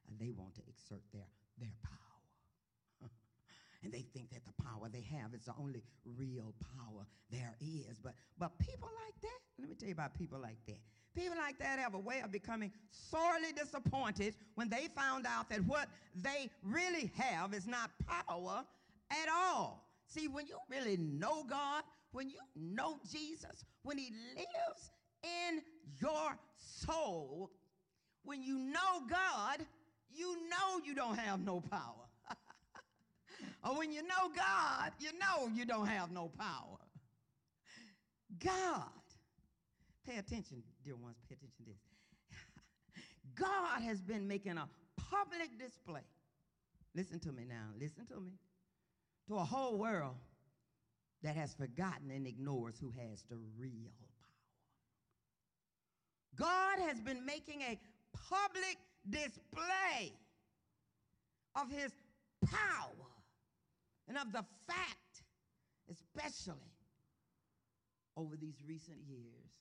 uh, 0.08 0.12
they 0.20 0.32
want 0.32 0.56
to 0.56 0.62
exert 0.68 1.02
their, 1.14 1.28
their 1.58 1.72
power. 1.82 3.08
and 3.84 3.94
they 3.94 4.06
think 4.14 4.30
that 4.32 4.44
the 4.44 4.64
power 4.64 4.90
they 4.92 5.08
have 5.16 5.34
is 5.34 5.46
the 5.46 5.54
only 5.58 5.82
real 6.04 6.54
power 6.76 7.08
there 7.32 7.56
is. 7.62 7.98
But, 8.04 8.14
but 8.38 8.60
people 8.60 8.90
like 9.06 9.16
that, 9.22 9.40
let 9.58 9.70
me 9.70 9.76
tell 9.76 9.88
you 9.88 9.94
about 9.94 10.14
people 10.20 10.38
like 10.40 10.60
that. 10.68 10.80
People 11.16 11.38
like 11.38 11.58
that 11.60 11.80
have 11.80 11.94
a 11.94 12.00
way 12.00 12.22
of 12.24 12.32
becoming 12.32 12.72
sorely 12.92 13.54
disappointed 13.56 14.36
when 14.56 14.70
they 14.70 14.88
found 14.94 15.26
out 15.26 15.50
that 15.50 15.64
what 15.66 15.88
they 16.16 16.50
really 16.64 17.12
have 17.18 17.54
is 17.54 17.68
not 17.68 17.92
power 18.06 18.64
at 19.10 19.30
all. 19.34 19.88
See, 20.08 20.28
when 20.28 20.46
you 20.46 20.58
really 20.70 20.98
know 20.98 21.46
God, 21.50 21.84
when 22.12 22.30
you 22.30 22.40
know 22.56 23.00
Jesus, 23.10 23.64
when 23.84 23.98
He 23.98 24.12
lives 24.36 24.92
in 25.24 25.62
your 26.00 26.38
soul, 26.58 27.52
when 28.24 28.44
you 28.44 28.58
know 28.58 29.08
God, 29.10 29.66
you 30.14 30.38
know 30.50 30.84
you 30.86 30.94
don't 30.94 31.18
have 31.18 31.40
no 31.40 31.62
power. 31.62 32.08
or 33.66 33.78
when 33.78 33.92
you 33.92 34.02
know 34.04 34.30
God, 34.36 34.92
you 35.00 35.10
know 35.14 35.50
you 35.54 35.66
don't 35.66 35.88
have 35.88 36.12
no 36.12 36.30
power. 36.38 36.78
God, 38.44 38.84
pay 40.08 40.18
attention, 40.18 40.64
dear 40.84 40.96
ones, 40.96 41.18
pay 41.28 41.36
attention 41.36 41.66
to 41.66 41.72
this. 41.72 43.04
God 43.36 43.82
has 43.82 44.02
been 44.02 44.28
making 44.28 44.58
a 44.58 44.68
public 45.10 45.58
display. 45.60 46.02
Listen 46.96 47.20
to 47.20 47.32
me 47.32 47.46
now, 47.48 47.68
listen 47.80 48.06
to 48.08 48.20
me. 48.20 48.32
To 49.28 49.36
a 49.36 49.44
whole 49.44 49.78
world 49.78 50.16
that 51.24 51.36
has 51.36 51.54
forgotten 51.54 52.12
and 52.12 52.26
ignores 52.26 52.80
who 52.80 52.92
has 52.92 53.24
the 53.30 53.38
real 53.58 53.92
power. 54.00 54.12
God 56.38 56.80
has 56.88 57.00
been 57.00 57.26
making 57.26 57.62
a 57.62 57.80
public 58.30 58.78
display 59.10 60.14
of 61.56 61.72
his 61.72 61.92
power 62.46 63.12
and 64.08 64.18
of 64.18 64.32
the 64.32 64.44
fact, 64.68 65.24
especially 65.90 66.56
over 68.18 68.36
these 68.36 68.56
recent 68.68 68.98
years. 69.08 69.52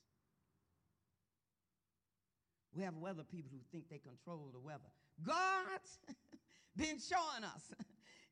We 2.73 2.83
have 2.83 2.95
weather 2.97 3.23
people 3.23 3.51
who 3.51 3.59
think 3.71 3.89
they 3.89 3.99
control 3.99 4.49
the 4.53 4.59
weather. 4.59 4.89
God's 5.23 5.99
been 6.77 6.97
showing 6.99 7.43
us 7.43 7.63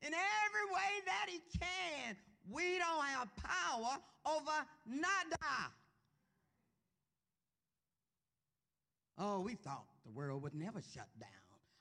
in 0.02 0.14
every 0.14 0.66
way 0.74 0.92
that 1.06 1.26
he 1.28 1.42
can, 1.60 2.16
we 2.48 2.78
don't 2.78 3.06
have 3.06 3.28
power 3.36 3.98
over 4.26 4.66
nada. 4.88 5.72
Oh, 9.18 9.42
we 9.42 9.56
thought 9.56 9.86
the 10.06 10.12
world 10.12 10.42
would 10.44 10.56
never 10.56 10.82
shut 10.94 11.08
down 11.20 11.30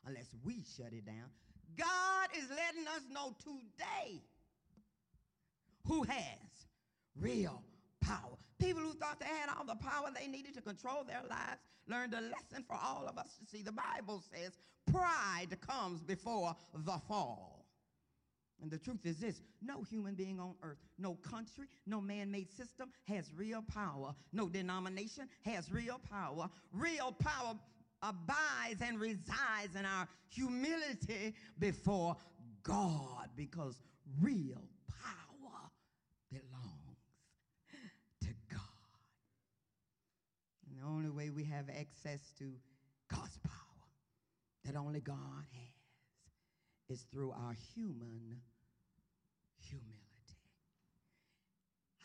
unless 0.07 0.27
we 0.44 0.64
shut 0.77 0.92
it 0.92 1.07
down. 1.07 1.31
God 1.77 2.29
is 2.37 2.49
letting 2.51 2.87
us 2.88 3.03
know 3.12 3.37
today 3.38 4.21
who 5.87 6.03
has 6.03 6.66
real 7.21 7.62
power. 8.01 8.37
People 8.59 8.83
who 8.83 8.92
thought 8.94 9.21
they 9.21 9.27
had 9.27 9.49
all 9.57 9.64
the 9.64 9.77
power 9.77 10.09
they 10.12 10.27
needed 10.27 10.55
to 10.55 10.61
control 10.61 11.05
their 11.05 11.23
lives 11.29 11.61
learned 11.87 12.12
a 12.14 12.21
lesson 12.21 12.64
for 12.66 12.75
all 12.75 13.07
of 13.07 13.16
us 13.16 13.37
to 13.38 13.47
see. 13.47 13.62
The 13.62 13.73
Bible 13.73 14.23
says 14.35 14.59
pride 14.90 15.57
comes 15.66 16.03
before 16.03 16.57
the 16.75 16.99
fall. 17.07 17.58
And 18.61 18.71
the 18.71 18.79
truth 18.79 19.05
is 19.05 19.18
this 19.18 19.40
no 19.62 19.83
human 19.83 20.14
being 20.14 20.40
on 20.40 20.55
earth, 20.62 20.79
no 20.99 21.14
country, 21.14 21.66
no 21.87 22.01
man 22.01 22.31
made 22.31 22.51
system 22.51 22.90
has 23.05 23.33
real 23.37 23.62
power. 23.73 24.14
No 24.33 24.49
denomination 24.49 25.29
has 25.44 25.71
real 25.71 26.01
power. 26.11 26.49
Real 26.73 27.12
power 27.12 27.55
abides 28.03 28.81
and 28.83 29.01
resides 29.01 29.75
in 29.79 29.85
our 29.85 30.09
humility 30.29 31.35
before 31.59 32.16
God 32.62 33.29
because 33.37 33.81
real 34.21 34.62
power 34.88 35.71
belongs 36.31 36.99
to 38.23 38.29
God. 38.51 38.61
And 40.68 40.81
the 40.81 40.87
only 40.87 41.11
way 41.11 41.31
we 41.31 41.44
have 41.44 41.66
access 41.71 42.21
to 42.38 42.53
God's 43.09 43.38
power 43.38 43.55
that 44.64 44.77
only 44.77 45.01
God 45.01 45.16
has 45.53 45.78
is 46.90 47.05
through 47.12 47.31
our 47.33 47.55
human 47.74 48.40
humility. 49.59 49.98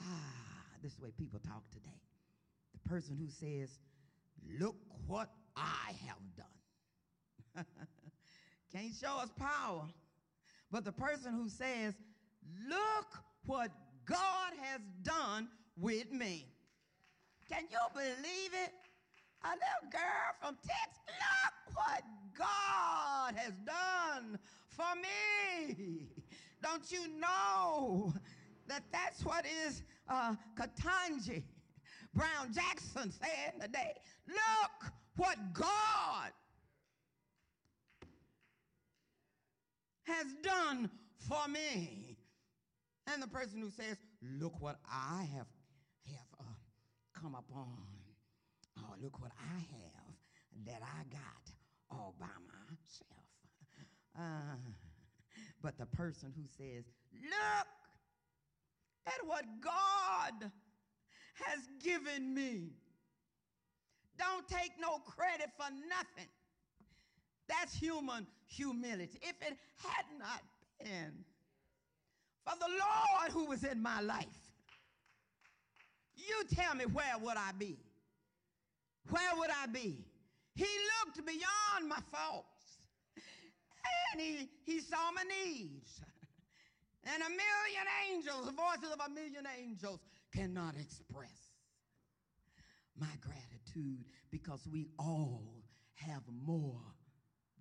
Ah, 0.01 0.65
this 0.81 0.91
is 0.91 0.97
the 0.97 1.05
way 1.05 1.11
people 1.17 1.39
talk 1.39 1.63
today. 1.71 2.01
The 2.73 2.89
person 2.89 3.17
who 3.17 3.29
says, 3.29 3.79
Look 4.59 4.75
what 5.07 5.29
I 5.55 5.93
have 6.05 6.17
done. 6.35 7.65
Can't 8.73 8.93
show 8.93 9.19
us 9.19 9.29
power. 9.39 9.87
But 10.69 10.83
the 10.83 10.91
person 10.91 11.33
who 11.33 11.47
says, 11.47 11.93
Look 12.67 13.23
what 13.45 13.71
God 14.05 14.51
has 14.61 14.81
done 15.03 15.47
with 15.77 16.11
me. 16.11 16.47
Can 17.49 17.63
you 17.71 17.77
believe 17.93 18.51
it? 18.53 18.73
A 19.43 19.49
little 19.49 19.91
girl 19.91 20.33
from 20.41 20.55
Texas, 20.55 21.03
look 21.07 21.75
what 21.75 22.01
God 22.37 23.35
has 23.35 23.53
done 23.65 24.39
for 24.75 24.95
me. 24.95 26.07
Don't 26.61 26.91
you 26.91 27.07
know 27.19 28.13
that 28.67 28.83
that's 28.91 29.23
what 29.25 29.45
is 29.65 29.83
uh, 30.09 30.35
Ketanji 30.55 31.43
Brown 32.13 32.53
Jackson 32.53 33.11
saying 33.11 33.61
today? 33.61 33.93
Look 34.27 34.93
what 35.15 35.37
God 35.53 36.31
has 40.03 40.27
done 40.41 40.89
for 41.17 41.47
me. 41.47 42.17
And 43.11 43.21
the 43.21 43.27
person 43.27 43.61
who 43.61 43.69
says, 43.69 43.97
look 44.39 44.61
what 44.61 44.77
I 44.89 45.27
have, 45.35 45.47
have 46.05 46.39
uh, 46.39 47.19
come 47.21 47.35
upon. 47.35 47.67
Oh, 48.79 48.95
look 49.01 49.21
what 49.21 49.31
I 49.37 49.59
have 49.59 50.65
that 50.65 50.81
I 50.81 51.03
got 51.11 51.51
all 51.91 52.15
by 52.19 52.27
myself. 52.47 53.22
Uh, 54.17 54.55
but 55.61 55.77
the 55.77 55.85
person 55.85 56.33
who 56.35 56.43
says, 56.57 56.85
Look 57.13 57.67
at 59.07 59.25
what 59.25 59.45
God 59.61 60.51
has 61.45 61.59
given 61.81 62.33
me. 62.33 62.69
Don't 64.17 64.47
take 64.47 64.71
no 64.79 64.99
credit 64.99 65.49
for 65.57 65.69
nothing. 65.89 66.29
That's 67.47 67.75
human 67.75 68.27
humility. 68.45 69.19
If 69.21 69.35
it 69.41 69.57
had 69.77 70.05
not 70.17 70.41
been 70.79 71.13
for 72.45 72.53
the 72.59 72.67
Lord 72.67 73.31
who 73.31 73.45
was 73.49 73.63
in 73.63 73.81
my 73.81 74.01
life, 74.01 74.27
you 76.15 76.43
tell 76.55 76.75
me 76.75 76.85
where 76.85 77.17
would 77.19 77.37
I 77.37 77.51
be? 77.57 77.77
Where 79.09 79.35
would 79.37 79.49
I 79.49 79.65
be? 79.67 80.05
He 80.55 80.67
looked 81.05 81.25
beyond 81.25 81.89
my 81.89 81.99
faults 82.11 82.52
and 84.13 84.21
he, 84.21 84.49
he 84.65 84.79
saw 84.79 85.11
my 85.11 85.23
needs. 85.23 86.01
And 87.05 87.21
a 87.21 87.27
million 87.27 87.87
angels, 88.09 88.45
the 88.45 88.53
voices 88.53 88.93
of 88.93 88.99
a 89.05 89.09
million 89.09 89.43
angels, 89.59 89.99
cannot 90.33 90.75
express 90.79 91.51
my 92.97 93.11
gratitude 93.19 94.05
because 94.31 94.65
we 94.71 94.87
all 94.97 95.63
have 95.95 96.23
more 96.45 96.81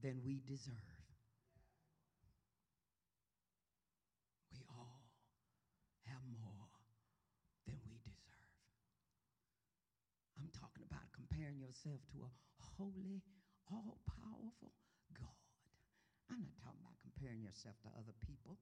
than 0.02 0.20
we 0.24 0.40
deserve. 0.46 0.74
We 4.52 4.61
all 4.70 5.02
have 6.06 6.22
more 6.40 6.68
than 7.66 7.78
we 7.90 7.98
deserve. 8.04 8.46
I'm 10.38 10.50
talking 10.52 10.85
about 10.88 11.11
comparing 11.14 11.58
yourself 11.58 12.00
to 12.12 12.18
a 12.22 12.30
holy, 12.78 13.22
all 13.70 13.98
powerful. 14.06 14.72
I'm 16.33 16.40
not 16.40 16.57
talking 16.64 16.81
about 16.81 16.97
comparing 17.05 17.42
yourself 17.42 17.75
to 17.83 17.88
other 17.99 18.14
people. 18.25 18.57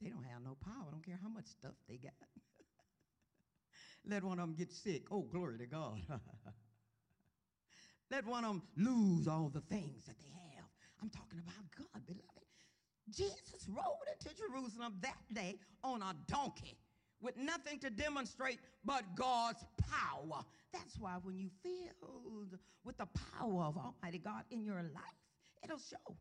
They 0.00 0.10
don't 0.10 0.24
have 0.24 0.42
no 0.42 0.56
power. 0.62 0.86
I 0.88 0.90
don't 0.90 1.04
care 1.04 1.18
how 1.22 1.28
much 1.28 1.46
stuff 1.46 1.74
they 1.88 1.96
got. 1.96 2.14
Let 4.08 4.24
one 4.24 4.38
of 4.38 4.46
them 4.46 4.54
get 4.54 4.72
sick. 4.72 5.04
Oh, 5.10 5.22
glory 5.22 5.58
to 5.58 5.66
God. 5.66 6.00
Let 8.10 8.26
one 8.26 8.44
of 8.44 8.50
them 8.50 8.62
lose 8.76 9.28
all 9.28 9.48
the 9.48 9.60
things 9.62 10.04
that 10.06 10.18
they 10.18 10.30
have. 10.56 10.64
I'm 11.00 11.08
talking 11.10 11.38
about 11.38 11.64
God, 11.76 12.06
beloved. 12.06 12.28
Jesus 13.10 13.66
rode 13.68 14.08
into 14.12 14.34
Jerusalem 14.36 14.94
that 15.00 15.18
day 15.32 15.58
on 15.82 16.02
a 16.02 16.14
donkey 16.28 16.78
with 17.20 17.36
nothing 17.36 17.78
to 17.80 17.90
demonstrate 17.90 18.60
but 18.84 19.02
God's 19.16 19.64
power. 19.90 20.44
That's 20.72 20.98
why 20.98 21.16
when 21.22 21.38
you 21.38 21.50
filled 21.62 22.58
with 22.84 22.98
the 22.98 23.08
power 23.38 23.64
of 23.64 23.76
Almighty 23.76 24.18
God 24.18 24.44
in 24.50 24.64
your 24.64 24.82
life, 24.82 25.18
it'll 25.64 25.78
show. 25.78 26.16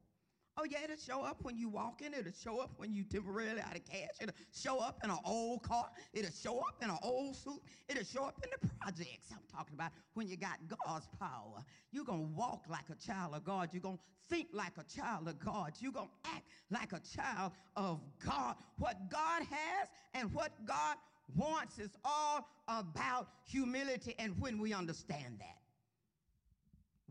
Oh, 0.62 0.66
yeah, 0.70 0.80
it'll 0.84 0.98
show 0.98 1.24
up 1.24 1.38
when 1.42 1.58
you 1.58 1.70
walk 1.70 2.04
in. 2.04 2.14
It'll 2.14 2.32
show 2.34 2.60
up 2.60 2.72
when 2.78 2.94
you 2.94 3.04
temporarily 3.04 3.62
out 3.62 3.76
of 3.76 3.84
cash. 3.86 4.10
It'll 4.22 4.36
show 4.54 4.80
up 4.80 5.00
in 5.04 5.10
an 5.10 5.18
old 5.26 5.64
car. 5.64 5.90
It'll 6.14 6.32
show 6.32 6.60
up 6.60 6.76
in 6.84 6.90
an 6.92 7.00
old 7.02 7.36
suit. 7.36 7.62
It'll 7.90 8.04
show 8.04 8.26
up 8.26 8.40
in 8.44 8.52
the 8.52 8.70
projects. 8.80 9.32
I'm 9.32 9.40
talking 9.52 9.74
about 9.74 9.92
when 10.14 10.28
you 10.28 10.38
got 10.38 10.60
God's 10.86 11.08
power. 11.20 11.64
You're 11.92 12.06
to 12.06 12.14
walk 12.14 12.66
like 12.70 12.86
a 12.92 12.96
child 12.96 13.34
of 13.36 13.44
God. 13.44 13.70
You're 13.74 13.82
to 13.82 13.98
think 14.30 14.50
like 14.54 14.74
a 14.78 14.84
child 14.84 15.28
of 15.28 15.40
God. 15.40 15.74
You're 15.80 15.94
to 15.94 16.08
act 16.26 16.46
like 16.70 16.94
a 16.94 17.02
child 17.18 17.54
of 17.76 18.00
God. 18.26 18.56
What 18.78 19.10
God 19.12 19.44
has 19.44 19.90
and 20.14 20.32
what 20.34 20.52
God 20.68 20.98
wants 21.36 21.80
is 21.80 21.92
all 22.06 22.48
about 22.68 23.30
humility 23.46 24.16
and 24.20 24.40
when 24.40 24.60
we 24.60 24.74
understand 24.74 25.40
that. 25.40 25.58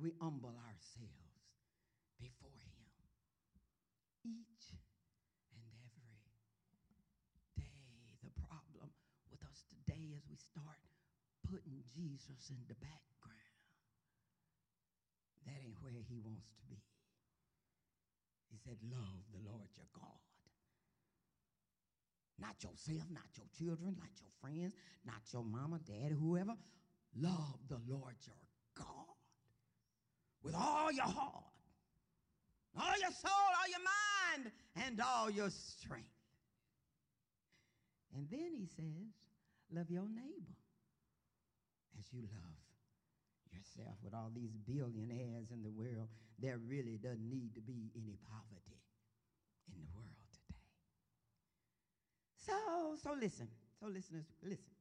we 0.00 0.12
humble 0.20 0.54
ourselves 0.64 1.12
before 2.20 2.56
Him 2.72 2.88
each 4.24 4.72
and 5.52 5.64
every 5.68 6.08
day. 7.56 7.76
The 8.24 8.32
problem 8.48 8.88
with 9.30 9.42
us 9.44 9.64
today 9.68 10.12
is 10.16 10.24
we 10.30 10.36
start 10.36 10.80
putting 11.44 11.79
Jesus 11.94 12.50
in 12.50 12.62
the 12.68 12.74
background. 12.74 13.58
That 15.46 15.58
ain't 15.64 15.80
where 15.82 15.92
He 15.92 16.20
wants 16.20 16.48
to 16.56 16.64
be. 16.68 16.80
He 18.50 18.58
said, 18.58 18.76
Love 18.90 19.24
the 19.32 19.42
Lord 19.48 19.68
your 19.76 19.88
God. 19.94 20.20
Not 22.38 22.56
yourself, 22.62 23.08
not 23.10 23.28
your 23.36 23.46
children, 23.58 23.96
not 23.98 24.10
your 24.16 24.32
friends, 24.40 24.74
not 25.04 25.20
your 25.32 25.44
mama, 25.44 25.78
daddy, 25.86 26.14
whoever. 26.14 26.54
Love 27.16 27.58
the 27.68 27.80
Lord 27.86 28.14
your 28.24 28.42
God 28.74 29.10
with 30.42 30.54
all 30.54 30.90
your 30.92 31.04
heart, 31.04 31.44
all 32.76 32.98
your 33.00 33.10
soul, 33.10 33.50
all 33.60 33.68
your 33.68 33.84
mind, 33.84 34.52
and 34.86 35.00
all 35.00 35.30
your 35.30 35.50
strength. 35.50 36.06
And 38.16 38.26
then 38.30 38.54
he 38.56 38.66
says, 38.66 39.12
love 39.72 39.90
your 39.90 40.08
neighbor 40.08 40.59
as 42.00 42.08
you 42.12 42.24
love 42.32 42.56
yourself. 43.52 44.00
With 44.02 44.14
all 44.16 44.32
these 44.34 44.56
billionaires 44.64 45.52
in 45.52 45.62
the 45.62 45.70
world, 45.70 46.08
there 46.40 46.56
really 46.56 46.96
doesn't 46.96 47.28
need 47.28 47.54
to 47.54 47.60
be 47.60 47.92
any 47.92 48.16
poverty 48.24 48.80
in 49.68 49.76
the 49.84 49.92
world 49.92 50.24
today. 50.32 50.64
So, 52.40 52.96
so 52.96 53.12
listen. 53.20 53.48
So 53.78 53.86
listeners, 53.86 54.24
listen 54.42 54.79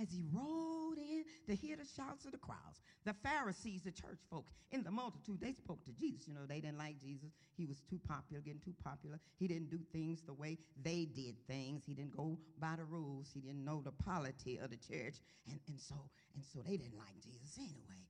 as 0.00 0.08
he 0.10 0.24
rode 0.32 0.98
in 0.98 1.24
to 1.46 1.54
hear 1.54 1.76
the 1.76 1.86
shouts 1.96 2.24
of 2.24 2.32
the 2.32 2.38
crowds. 2.38 2.80
The 3.04 3.14
Pharisees, 3.14 3.82
the 3.82 3.92
church 3.92 4.18
folk 4.30 4.46
in 4.70 4.82
the 4.82 4.90
multitude, 4.90 5.40
they 5.40 5.52
spoke 5.52 5.84
to 5.84 5.92
Jesus. 5.92 6.26
You 6.26 6.34
know, 6.34 6.46
they 6.46 6.60
didn't 6.60 6.78
like 6.78 7.00
Jesus. 7.00 7.30
He 7.56 7.66
was 7.66 7.80
too 7.88 8.00
popular, 8.06 8.42
getting 8.42 8.60
too 8.60 8.74
popular. 8.84 9.18
He 9.38 9.46
didn't 9.46 9.70
do 9.70 9.78
things 9.92 10.22
the 10.22 10.34
way 10.34 10.58
they 10.82 11.06
did 11.14 11.36
things. 11.46 11.84
He 11.86 11.94
didn't 11.94 12.16
go 12.16 12.36
by 12.58 12.74
the 12.76 12.84
rules. 12.84 13.30
He 13.32 13.40
didn't 13.40 13.64
know 13.64 13.80
the 13.82 13.92
polity 13.92 14.58
of 14.58 14.70
the 14.70 14.76
church. 14.76 15.16
And, 15.48 15.60
and, 15.68 15.80
so, 15.80 15.94
and 16.34 16.44
so 16.44 16.60
they 16.60 16.76
didn't 16.76 16.98
like 16.98 17.14
Jesus 17.22 17.56
anyway. 17.58 18.02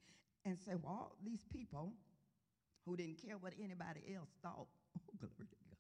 And 0.45 0.57
so 0.65 0.81
all 0.87 1.17
these 1.25 1.45
people 1.53 1.93
who 2.85 2.97
didn't 2.97 3.21
care 3.23 3.37
what 3.37 3.53
anybody 3.63 4.15
else 4.15 4.31
thought, 4.43 4.67
oh, 4.97 5.15
glory 5.19 5.35
to 5.39 5.45
God, 5.45 5.77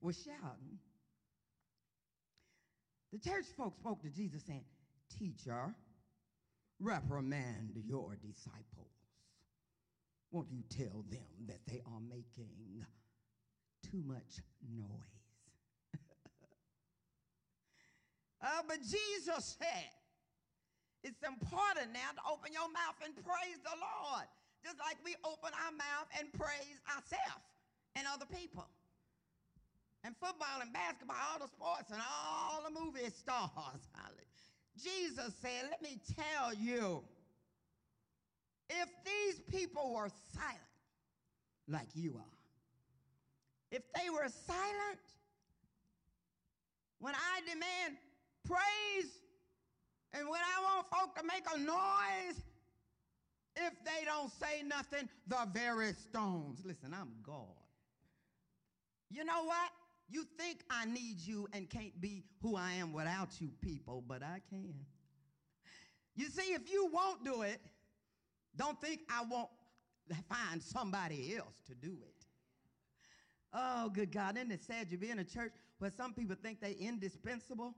were 0.00 0.12
shouting 0.12 0.78
the 3.16 3.30
church 3.30 3.46
folks 3.56 3.78
spoke 3.78 4.02
to 4.02 4.10
Jesus 4.10 4.42
saying, 4.46 4.64
Teacher, 5.18 5.74
reprimand 6.80 7.80
your 7.86 8.14
disciples. 8.20 8.92
Won't 10.30 10.48
you 10.50 10.62
tell 10.68 11.04
them 11.08 11.48
that 11.48 11.60
they 11.66 11.80
are 11.86 12.00
making 12.00 12.84
too 13.90 14.02
much 14.04 14.42
noise? 14.68 15.24
uh, 18.42 18.62
but 18.68 18.82
Jesus 18.82 19.56
said, 19.56 19.90
it's 21.02 21.22
important 21.22 21.94
now 21.94 22.10
to 22.16 22.22
open 22.30 22.52
your 22.52 22.68
mouth 22.68 22.98
and 23.04 23.14
praise 23.14 23.60
the 23.62 23.76
Lord, 23.78 24.26
just 24.62 24.76
like 24.80 24.98
we 25.04 25.14
open 25.24 25.54
our 25.64 25.72
mouth 25.72 26.08
and 26.18 26.28
praise 26.32 26.82
ourselves 26.90 27.46
and 27.94 28.04
other 28.12 28.26
people 28.26 28.66
and 30.06 30.14
football 30.22 30.62
and 30.62 30.70
basketball, 30.70 31.18
all 31.18 31.42
the 31.42 31.50
sports 31.50 31.90
and 31.90 31.98
all 31.98 32.62
Jesus 34.82 35.34
said, 35.40 35.70
Let 35.70 35.82
me 35.82 35.98
tell 36.14 36.54
you, 36.54 37.02
if 38.68 38.88
these 39.04 39.40
people 39.50 39.94
were 39.94 40.10
silent 40.34 40.60
like 41.68 41.88
you 41.94 42.14
are, 42.16 42.38
if 43.70 43.82
they 43.94 44.10
were 44.10 44.28
silent 44.46 45.00
when 46.98 47.14
I 47.14 47.40
demand 47.46 47.96
praise 48.46 49.10
and 50.12 50.28
when 50.28 50.40
I 50.40 50.62
want 50.62 50.86
folk 50.90 51.16
to 51.16 51.24
make 51.24 51.44
a 51.54 51.58
noise, 51.58 52.42
if 53.56 53.72
they 53.84 54.04
don't 54.04 54.30
say 54.32 54.62
nothing, 54.66 55.08
the 55.26 55.48
very 55.52 55.92
stones. 55.94 56.60
Listen, 56.64 56.94
I'm 56.94 57.12
God. 57.22 57.44
You 59.10 59.24
know 59.24 59.44
what? 59.44 59.70
You 60.08 60.24
think 60.38 60.62
I 60.70 60.84
need 60.84 61.18
you 61.18 61.48
and 61.52 61.68
can't 61.68 62.00
be 62.00 62.24
who 62.40 62.56
I 62.56 62.72
am 62.72 62.92
without 62.92 63.40
you 63.40 63.50
people, 63.60 64.04
but 64.06 64.22
I 64.22 64.40
can. 64.48 64.74
You 66.14 66.28
see, 66.28 66.54
if 66.54 66.70
you 66.72 66.88
won't 66.92 67.24
do 67.24 67.42
it, 67.42 67.60
don't 68.56 68.80
think 68.80 69.00
I 69.10 69.24
won't 69.28 69.50
find 70.28 70.62
somebody 70.62 71.36
else 71.36 71.54
to 71.66 71.74
do 71.74 71.98
it. 72.02 72.24
Oh, 73.52 73.90
good 73.90 74.12
God. 74.12 74.36
Isn't 74.36 74.52
it 74.52 74.62
sad 74.62 74.90
you 74.90 74.98
be 74.98 75.10
in 75.10 75.18
a 75.18 75.24
church 75.24 75.52
where 75.78 75.90
some 75.90 76.12
people 76.12 76.36
think 76.40 76.60
they're 76.60 76.70
indispensable? 76.70 77.74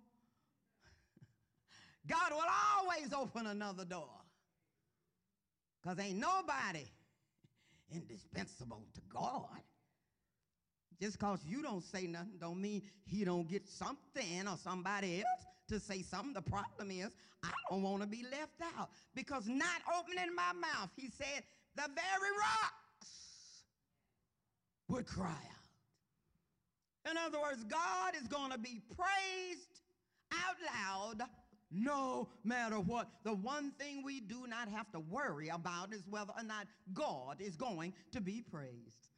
God 2.06 2.32
will 2.32 2.44
always 2.76 3.12
open 3.12 3.46
another 3.46 3.84
door. 3.84 4.08
Because 5.80 5.98
ain't 5.98 6.18
nobody 6.18 6.84
indispensable 7.92 8.84
to 8.94 9.00
God. 9.12 9.62
Just 11.00 11.18
because 11.18 11.40
you 11.46 11.62
don't 11.62 11.84
say 11.84 12.06
nothing 12.06 12.38
don't 12.40 12.60
mean 12.60 12.82
he 13.04 13.24
don't 13.24 13.48
get 13.48 13.68
something 13.68 14.48
or 14.48 14.56
somebody 14.56 15.18
else 15.18 15.46
to 15.68 15.78
say 15.78 16.02
something. 16.02 16.32
The 16.32 16.42
problem 16.42 16.90
is 16.90 17.10
I 17.42 17.50
don't 17.70 17.82
want 17.82 18.02
to 18.02 18.08
be 18.08 18.24
left 18.30 18.60
out 18.76 18.90
because 19.14 19.46
not 19.46 19.80
opening 19.98 20.34
my 20.34 20.52
mouth, 20.60 20.90
he 20.96 21.08
said, 21.08 21.44
the 21.76 21.82
very 21.82 22.32
rocks 22.40 23.10
would 24.88 25.06
cry 25.06 25.28
out. 25.28 27.10
In 27.10 27.16
other 27.16 27.40
words, 27.40 27.62
God 27.64 28.14
is 28.20 28.26
going 28.26 28.50
to 28.50 28.58
be 28.58 28.82
praised 28.96 29.80
out 30.32 30.56
loud 30.74 31.28
no 31.70 32.28
matter 32.44 32.80
what. 32.80 33.08
The 33.24 33.34
one 33.34 33.72
thing 33.78 34.02
we 34.04 34.20
do 34.20 34.46
not 34.48 34.68
have 34.68 34.90
to 34.92 35.00
worry 35.00 35.48
about 35.48 35.92
is 35.92 36.02
whether 36.08 36.32
or 36.36 36.42
not 36.42 36.66
God 36.92 37.36
is 37.40 37.56
going 37.56 37.92
to 38.12 38.20
be 38.20 38.42
praised 38.42 39.08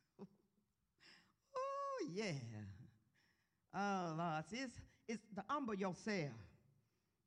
Oh, 2.00 2.08
yeah. 2.12 2.32
Oh, 3.74 4.14
Lord. 4.16 4.44
It's, 4.52 4.74
it's 5.08 5.22
to 5.36 5.44
humble 5.48 5.74
yourself, 5.74 6.32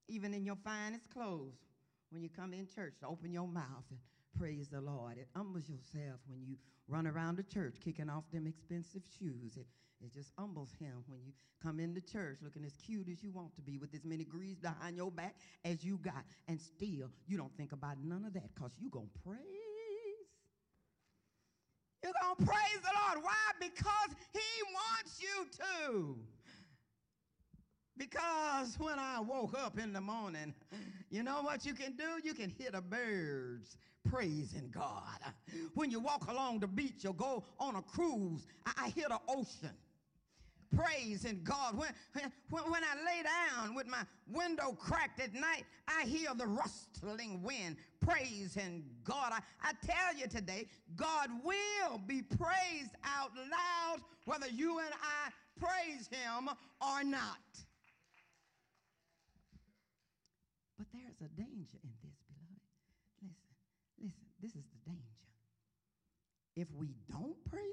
even 0.08 0.34
in 0.34 0.46
your 0.46 0.58
finest 0.64 1.10
clothes, 1.12 1.58
when 2.12 2.24
you 2.24 2.30
come 2.30 2.54
in 2.54 2.68
church, 2.74 2.94
to 3.02 3.08
open 3.08 3.32
your 3.32 3.48
mouth 3.48 3.86
and 3.90 4.00
praise 4.38 4.68
the 4.68 4.82
Lord. 4.82 5.18
It 5.18 5.28
humbles 5.36 5.70
yourself 5.70 6.20
when 6.28 6.44
you 6.46 6.58
run 6.88 7.08
around 7.08 7.38
the 7.38 7.44
church 7.44 7.76
kicking 7.84 8.10
off 8.10 8.24
them 8.32 8.48
expensive 8.48 9.04
shoes. 9.20 9.58
It, 9.58 9.68
it 10.04 10.14
just 10.14 10.32
humbles 10.38 10.70
him 10.80 11.04
when 11.08 11.20
you 11.24 11.32
come 11.62 11.80
into 11.80 12.02
church 12.02 12.40
looking 12.42 12.66
as 12.66 12.74
cute 12.86 13.08
as 13.10 13.24
you 13.24 13.32
want 13.32 13.56
to 13.56 13.62
be 13.62 13.78
with 13.78 13.94
as 13.94 14.04
many 14.04 14.26
greaves 14.26 14.60
behind 14.60 14.98
your 14.98 15.12
back 15.12 15.36
as 15.64 15.84
you 15.84 15.98
got. 15.98 16.26
And 16.48 16.60
still, 16.60 17.10
you 17.26 17.38
don't 17.38 17.56
think 17.56 17.72
about 17.72 17.98
none 18.04 18.26
of 18.26 18.34
that 18.34 18.54
because 18.54 18.72
you're 18.80 18.92
going 18.92 19.10
to 19.14 19.30
praise 19.30 19.63
you're 22.04 22.14
going 22.22 22.36
to 22.38 22.46
praise 22.46 22.82
the 22.82 22.92
Lord. 23.08 23.24
Why? 23.24 23.34
Because 23.60 24.16
He 24.32 24.40
wants 24.74 25.22
you 25.22 25.48
to. 25.58 26.18
Because 27.98 28.76
when 28.80 28.98
I 29.00 29.20
woke 29.20 29.58
up 29.58 29.78
in 29.78 29.94
the 29.94 30.02
morning, 30.02 30.54
you 31.10 31.24
know 31.24 31.42
what 31.44 31.66
you 31.66 31.74
can 31.74 31.96
do? 31.96 32.20
You 32.24 32.34
can 32.34 32.50
hear 32.50 32.72
the 32.72 32.82
birds 32.82 33.78
praising 34.10 34.70
God. 34.74 35.20
When 35.76 35.92
you 35.92 36.00
walk 36.00 36.28
along 36.30 36.60
the 36.60 36.68
beach 36.68 37.06
or 37.06 37.14
go 37.14 37.44
on 37.60 37.76
a 37.76 37.82
cruise, 37.82 38.46
I, 38.66 38.86
I 38.86 38.90
hear 38.90 39.08
the 39.10 39.20
ocean 39.28 39.76
praising 40.76 41.42
God. 41.44 41.78
When, 41.78 41.90
when, 42.50 42.64
when 42.72 42.82
I 42.84 42.96
lay 43.06 43.24
down 43.24 43.76
with 43.76 43.88
my 43.88 44.04
window 44.32 44.72
cracked 44.80 45.20
at 45.20 45.34
night, 45.34 45.66
I 45.88 46.04
hear 46.04 46.30
the 46.36 46.48
rustling 46.48 47.42
wind 47.42 47.78
Praise 48.04 48.54
praising 48.54 48.84
God. 49.04 49.32
I, 49.32 49.40
I 49.62 49.74
tell 49.86 50.16
you 50.18 50.28
today, 50.28 50.68
God 50.96 51.30
will 51.44 51.98
be 52.00 52.22
praised 52.22 52.96
out 53.04 53.32
loud 53.36 54.00
whether 54.26 54.48
you 54.48 54.80
and 54.80 54.90
I 54.94 55.32
praise 55.60 56.08
him 56.08 56.50
or 56.82 57.04
not. 57.04 57.38
But 60.78 60.88
there's 60.94 61.22
a 61.22 61.30
danger 61.36 61.78
in 61.84 61.92
this, 62.04 62.18
beloved. 62.28 62.60
Listen, 63.22 63.36
listen, 64.02 64.26
this 64.42 64.52
is 64.52 64.66
the 64.74 64.90
danger. 64.90 65.02
If 66.56 66.68
we 66.76 66.90
don't 67.10 67.38
praise 67.50 67.64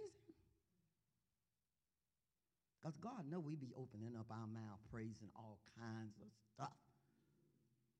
because 2.90 2.98
God 3.00 3.30
know 3.30 3.40
we 3.40 3.54
be 3.54 3.72
opening 3.76 4.16
up 4.18 4.26
our 4.30 4.46
mouth 4.46 4.78
praising 4.90 5.28
all 5.36 5.58
kinds 5.78 6.16
of 6.20 6.28
stuff. 6.54 6.76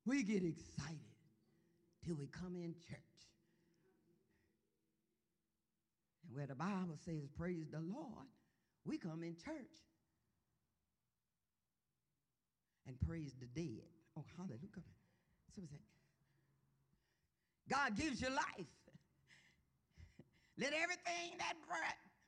We 0.07 0.22
get 0.22 0.42
excited 0.42 0.98
till 2.05 2.16
we 2.16 2.26
come 2.26 2.57
in 2.57 2.74
church. 2.74 3.20
And 6.26 6.35
where 6.35 6.46
the 6.46 6.55
Bible 6.55 6.96
says 7.05 7.29
praise 7.37 7.66
the 7.70 7.81
Lord, 7.81 8.26
we 8.85 8.98
come 8.98 9.22
in 9.22 9.37
church 9.37 9.76
and 12.87 12.98
praise 13.07 13.35
the 13.38 13.46
dead. 13.46 13.87
Oh, 14.16 14.24
hallelujah. 14.37 14.59
So 15.55 15.61
we 15.61 15.68
say, 15.68 15.81
God 17.68 17.96
gives 17.96 18.20
you 18.20 18.29
life. 18.31 18.72
Let 20.59 20.72
everything 20.72 21.38
that 21.38 21.55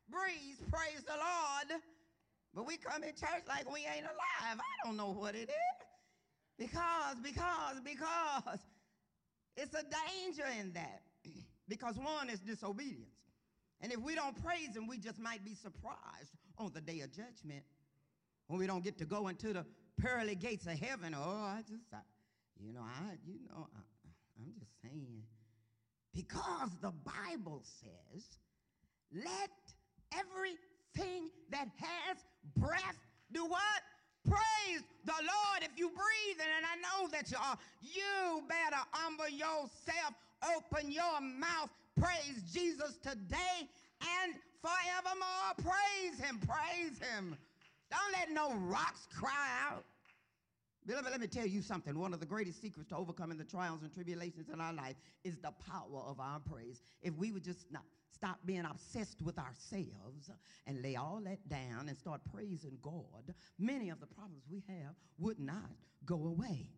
breathes 0.09 0.61
praise 0.71 1.03
the 1.05 1.17
Lord. 1.17 1.83
But 2.55 2.67
we 2.67 2.77
come 2.77 3.03
in 3.03 3.11
church 3.11 3.45
like 3.49 3.71
we 3.73 3.81
ain't 3.81 4.05
alive. 4.05 4.59
I 4.61 4.87
don't 4.87 4.97
know 4.97 5.11
what 5.11 5.35
it 5.35 5.49
is. 5.49 5.87
Because, 6.59 7.17
because, 7.23 7.81
because 7.83 8.59
it's 9.57 9.75
a 9.75 9.83
danger 9.83 10.45
in 10.61 10.73
that. 10.75 11.03
because 11.69 11.97
one 11.97 12.29
is 12.29 12.41
disobedience. 12.41 13.09
And 13.81 13.91
if 13.91 14.01
we 14.01 14.15
don't 14.15 14.41
praise 14.45 14.77
him, 14.77 14.87
we 14.87 14.99
just 14.99 15.19
might 15.19 15.45
be 15.45 15.55
surprised 15.55 16.31
on 16.59 16.71
the 16.75 16.81
day 16.81 17.01
of 17.01 17.11
judgment 17.11 17.65
when 18.47 18.61
we 18.61 18.67
don't 18.67 18.85
get 18.85 18.99
to 18.99 19.05
go 19.05 19.29
into 19.29 19.53
the 19.53 19.65
pearly 19.99 20.35
gates 20.35 20.67
of 20.67 20.79
heaven. 20.79 21.17
Oh, 21.19 21.43
I 21.45 21.63
just, 21.69 21.87
I, 21.93 21.99
you 22.61 22.73
know, 22.73 22.83
I, 22.83 23.15
you 23.27 23.41
know, 23.49 23.67
I, 23.75 23.81
I'm 24.39 24.53
just 24.59 24.71
saying. 24.83 25.23
Because 26.15 26.71
the 26.81 26.93
Bible 26.93 27.63
says, 27.81 28.25
let 29.13 29.51
everything 30.95 31.31
that 31.51 31.69
has 31.79 32.17
breath 32.57 32.99
do 33.33 33.45
what? 33.47 33.61
Praise 34.25 34.83
the 35.05 35.13
Lord 35.13 35.63
if 35.63 35.71
you 35.77 35.89
breathe, 35.89 36.41
and 36.41 36.65
I 36.65 36.77
know 36.77 37.09
that 37.11 37.31
you 37.31 37.37
are. 37.39 37.59
You 37.81 38.43
better 38.49 38.83
humble 38.93 39.29
yourself, 39.29 40.15
open 40.57 40.93
your 40.93 41.21
mouth, 41.21 41.71
praise 41.99 42.43
Jesus 42.53 42.99
today 43.03 43.69
and 44.01 44.35
forevermore. 44.61 45.55
Praise 45.57 46.21
him, 46.21 46.39
praise 46.39 46.99
him. 46.99 47.37
Don't 47.91 48.13
let 48.13 48.31
no 48.31 48.55
rocks 48.67 49.09
cry 49.19 49.49
out. 49.69 49.85
Beloved, 50.87 51.11
let 51.11 51.21
me 51.21 51.27
tell 51.27 51.47
you 51.47 51.63
something. 51.63 51.99
One 51.99 52.13
of 52.13 52.21
the 52.21 52.27
greatest 52.27 52.61
secrets 52.61 52.89
to 52.91 52.97
overcoming 52.97 53.39
the 53.39 53.45
trials 53.45 53.83
and 53.83 53.93
tribulations 53.93 54.49
in 54.53 54.61
our 54.61 54.73
life 54.73 54.97
is 55.25 55.37
the 55.37 55.53
power 55.71 56.03
of 56.07 56.19
our 56.21 56.41
praise. 56.41 56.83
If 57.03 57.15
we 57.17 57.33
would 57.33 57.45
just 57.45 57.71
not 57.71 57.83
stop 58.23 58.39
being 58.45 58.65
obsessed 58.65 59.21
with 59.23 59.37
ourselves 59.37 60.31
and 60.69 60.81
lay 60.81 60.95
all 60.95 61.21
that 61.25 61.49
down 61.49 61.89
and 61.89 61.99
start 61.99 62.21
praising 62.33 62.79
God, 62.81 63.35
many 63.59 63.91
of 63.91 63.99
the 63.99 64.07
problems 64.07 64.45
we 64.49 64.63
have 64.69 64.95
would 65.19 65.41
not 65.41 65.73
go 66.07 66.27
away. 66.27 66.69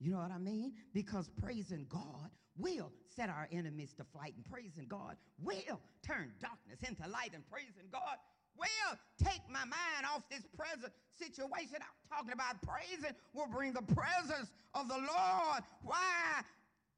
You 0.00 0.10
know 0.10 0.18
what 0.18 0.32
I 0.32 0.38
mean? 0.38 0.72
Because 0.92 1.30
praising 1.40 1.86
God 1.88 2.30
will 2.56 2.90
set 3.14 3.28
our 3.28 3.48
enemies 3.52 3.94
to 3.98 4.04
flight, 4.04 4.34
and 4.34 4.44
praising 4.44 4.86
God 4.88 5.16
will 5.40 5.80
turn 6.02 6.32
darkness 6.40 6.80
into 6.82 7.08
light, 7.08 7.30
and 7.32 7.48
praising 7.48 7.86
God 7.92 8.18
will 8.56 8.98
take 9.24 9.42
my 9.48 9.60
mind 9.60 10.04
off 10.12 10.22
this 10.28 10.42
present 10.56 10.92
situation 11.16 11.76
I'm 11.78 12.16
talking 12.16 12.32
about. 12.32 12.60
Praising 12.62 13.14
will 13.34 13.46
bring 13.46 13.72
the 13.72 13.82
presence 13.82 14.50
of 14.74 14.88
the 14.88 14.98
Lord. 14.98 15.62
Why? 15.84 16.42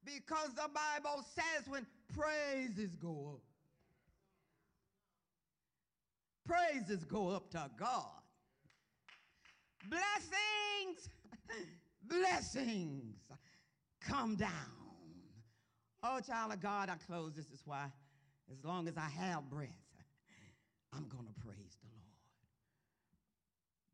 Because 0.03 0.55
the 0.55 0.69
Bible 0.73 1.23
says 1.35 1.67
when 1.67 1.85
praises 2.15 2.95
go 2.95 3.35
up, 3.35 3.50
praises 6.45 7.03
go 7.03 7.29
up 7.29 7.49
to 7.51 7.69
God. 7.77 8.05
Blessings, 9.89 11.09
blessings 12.03 13.15
come 13.99 14.35
down. 14.35 14.49
Oh, 16.03 16.19
child 16.19 16.53
of 16.53 16.61
God, 16.61 16.89
I 16.89 16.95
close. 17.07 17.33
This 17.35 17.51
is 17.51 17.61
why, 17.65 17.85
as 18.51 18.63
long 18.63 18.87
as 18.87 18.97
I 18.97 19.09
have 19.09 19.49
breath, 19.49 19.69
I'm 20.93 21.07
going 21.07 21.27
to 21.27 21.45
praise 21.45 21.77
the 21.81 21.89
Lord. 21.93 22.01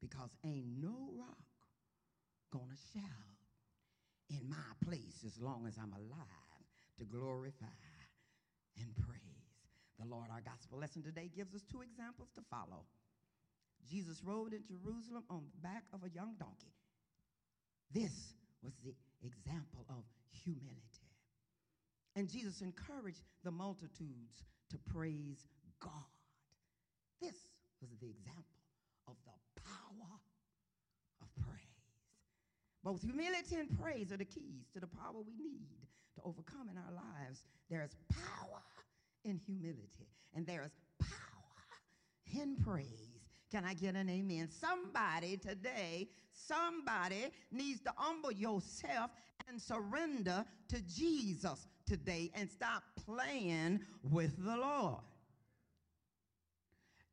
Because 0.01 0.29
ain't 0.45 0.81
no 0.81 1.09
rock 1.17 1.37
going 2.51 2.69
to 2.69 2.99
shout 2.99 3.03
in 4.29 4.49
my 4.49 4.55
place 4.85 5.23
as 5.25 5.39
long 5.41 5.65
as 5.67 5.75
I'm 5.77 5.93
alive 5.93 6.65
to 6.99 7.05
glorify 7.05 7.65
and 8.77 8.95
praise 8.95 9.26
the 9.99 10.05
Lord. 10.05 10.29
Our 10.31 10.41
gospel 10.41 10.79
lesson 10.79 11.03
today 11.03 11.29
gives 11.33 11.53
us 11.53 11.63
two 11.71 11.81
examples 11.81 12.29
to 12.35 12.41
follow. 12.49 12.85
Jesus 13.89 14.21
rode 14.23 14.53
in 14.53 14.63
Jerusalem 14.67 15.23
on 15.29 15.43
the 15.53 15.61
back 15.61 15.83
of 15.93 16.03
a 16.03 16.09
young 16.09 16.35
donkey. 16.39 16.73
This 17.93 18.33
was 18.61 18.73
the 18.83 18.93
example 19.25 19.85
of 19.89 20.03
humility. 20.43 21.07
And 22.15 22.27
Jesus 22.27 22.61
encouraged 22.61 23.23
the 23.43 23.51
multitudes 23.51 24.43
to 24.71 24.77
praise 24.91 25.47
God. 25.81 26.11
This 27.21 27.37
was 27.81 27.89
the 28.01 28.09
example 28.09 28.57
of 29.07 29.15
the 29.25 29.61
power 29.61 30.11
of 31.21 31.27
praise. 31.45 31.77
Both 32.83 33.01
humility 33.01 33.55
and 33.55 33.69
praise 33.79 34.11
are 34.11 34.17
the 34.17 34.25
keys 34.25 34.65
to 34.73 34.79
the 34.79 34.87
power 34.87 35.21
we 35.25 35.33
need 35.37 35.87
to 36.15 36.21
overcome 36.23 36.69
in 36.69 36.77
our 36.77 36.93
lives. 36.93 37.45
There 37.69 37.83
is 37.83 37.95
power 38.09 38.36
in 39.27 39.39
humility, 39.45 40.07
and 40.35 40.45
there 40.45 40.63
is 40.63 40.71
power 40.99 42.41
in 42.41 42.55
praise. 42.57 42.85
Can 43.51 43.63
I 43.63 43.73
get 43.73 43.95
an 43.95 44.09
amen? 44.09 44.49
Somebody 44.49 45.37
today, 45.37 46.09
somebody 46.33 47.27
needs 47.51 47.81
to 47.81 47.93
humble 47.95 48.31
yourself 48.31 49.11
and 49.47 49.61
surrender 49.61 50.43
to 50.69 50.81
Jesus 50.81 51.67
today 51.85 52.31
and 52.33 52.49
stop 52.49 52.83
playing 53.05 53.79
with 54.03 54.43
the 54.43 54.57
Lord. 54.57 55.01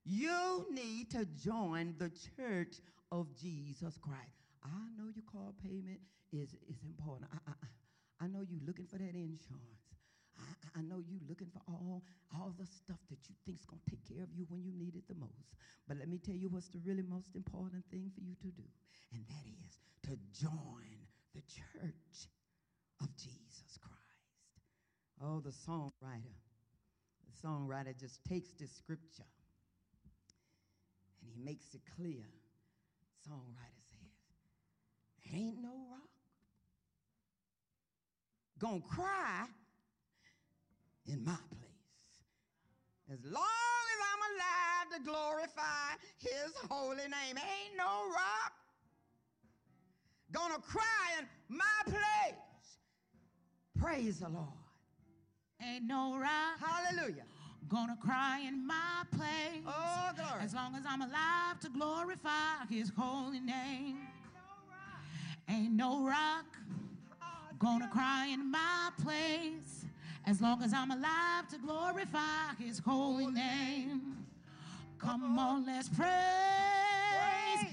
You 0.05 0.66
need 0.70 1.11
to 1.12 1.24
join 1.24 1.94
the 1.98 2.11
church 2.37 2.77
of 3.12 3.29
Jesus 3.40 3.96
Christ. 3.98 4.42
I 4.62 4.68
know 4.98 5.11
your 5.14 5.24
car 5.31 5.53
payment 5.62 6.00
is, 6.33 6.50
is 6.68 6.83
important. 6.85 7.31
I, 7.33 7.53
I, 7.53 8.24
I 8.24 8.29
know 8.29 8.40
you're 8.48 8.66
looking 8.66 8.87
for 8.87 8.98
that 8.98 9.14
insurance. 9.14 9.84
I, 10.76 10.82
know 10.82 10.98
you're 10.98 11.22
looking 11.28 11.48
for 11.52 11.62
all, 11.68 12.02
all 12.34 12.54
the 12.58 12.66
stuff 12.66 12.98
that 13.10 13.18
you 13.28 13.34
think 13.44 13.60
is 13.60 13.66
going 13.66 13.80
to 13.84 13.90
take 13.90 14.04
care 14.08 14.22
of 14.22 14.30
you 14.34 14.46
when 14.48 14.62
you 14.62 14.72
need 14.72 14.96
it 14.96 15.06
the 15.08 15.14
most. 15.14 15.54
But 15.88 15.98
let 15.98 16.08
me 16.08 16.18
tell 16.18 16.34
you 16.34 16.48
what's 16.48 16.68
the 16.68 16.80
really 16.84 17.02
most 17.02 17.34
important 17.37 17.84
thing 17.90 18.10
for 18.14 18.20
you 18.20 18.34
to 18.42 18.50
do, 18.50 18.66
and 19.12 19.22
that 19.26 19.46
is 19.46 19.78
to 20.10 20.18
join 20.32 20.98
the 21.34 21.42
church 21.42 22.28
of 23.00 23.08
Jesus 23.16 23.78
Christ. 23.80 24.24
Oh, 25.22 25.40
the 25.40 25.50
songwriter. 25.50 26.37
The 27.24 27.48
songwriter 27.48 27.98
just 27.98 28.24
takes 28.28 28.50
this 28.58 28.70
scripture 28.70 29.28
and 31.20 31.30
he 31.30 31.42
makes 31.42 31.74
it 31.74 31.80
clear. 31.96 32.24
Songwriter 33.28 33.82
says, 33.90 35.34
Ain't 35.34 35.62
no 35.62 35.72
rock 35.90 36.04
gonna 38.58 38.80
cry 38.80 39.46
in 41.07 41.25
my 41.25 41.37
place. 41.51 41.64
As 43.12 43.19
long 43.25 43.85
as 43.93 44.01
I'm 44.11 44.23
alive 44.33 44.87
to 44.97 45.11
glorify 45.11 45.97
his 46.19 46.53
holy 46.71 46.97
name, 46.97 47.37
ain't 47.37 47.77
no 47.77 48.09
rock 48.11 48.53
gonna 50.33 50.59
cry 50.59 51.19
in 51.19 51.57
my 51.57 51.64
place. 51.85 52.40
Praise 53.79 54.21
the 54.21 54.29
Lord. 54.29 54.49
Ain't 55.62 55.85
no 55.85 56.19
rock. 56.19 56.59
Hallelujah 56.61 57.25
Gonna 57.69 57.97
cry 57.99 58.40
in 58.47 58.67
my 58.67 59.05
place. 59.11 59.62
Oh, 59.67 60.11
glory. 60.14 60.43
As 60.43 60.55
long 60.55 60.75
as 60.75 60.83
I'm 60.87 61.01
alive 61.01 61.61
to 61.61 61.71
glorify 61.71 62.67
his 62.69 62.93
holy 62.97 63.40
name. 63.40 63.99
Ain't 65.49 65.73
no 65.73 66.07
rock 66.07 66.45
oh, 67.23 67.27
gonna 67.59 67.88
cry 67.88 68.29
in 68.33 68.51
my 68.51 68.90
place. 69.03 69.84
As 70.26 70.40
long 70.40 70.62
as 70.62 70.72
I'm 70.72 70.90
alive 70.90 71.48
to 71.50 71.58
glorify 71.58 72.54
his 72.58 72.78
holy 72.78 73.26
name. 73.26 74.16
Come 74.98 75.38
on, 75.38 75.66
let's 75.66 75.90
praise 75.90 76.08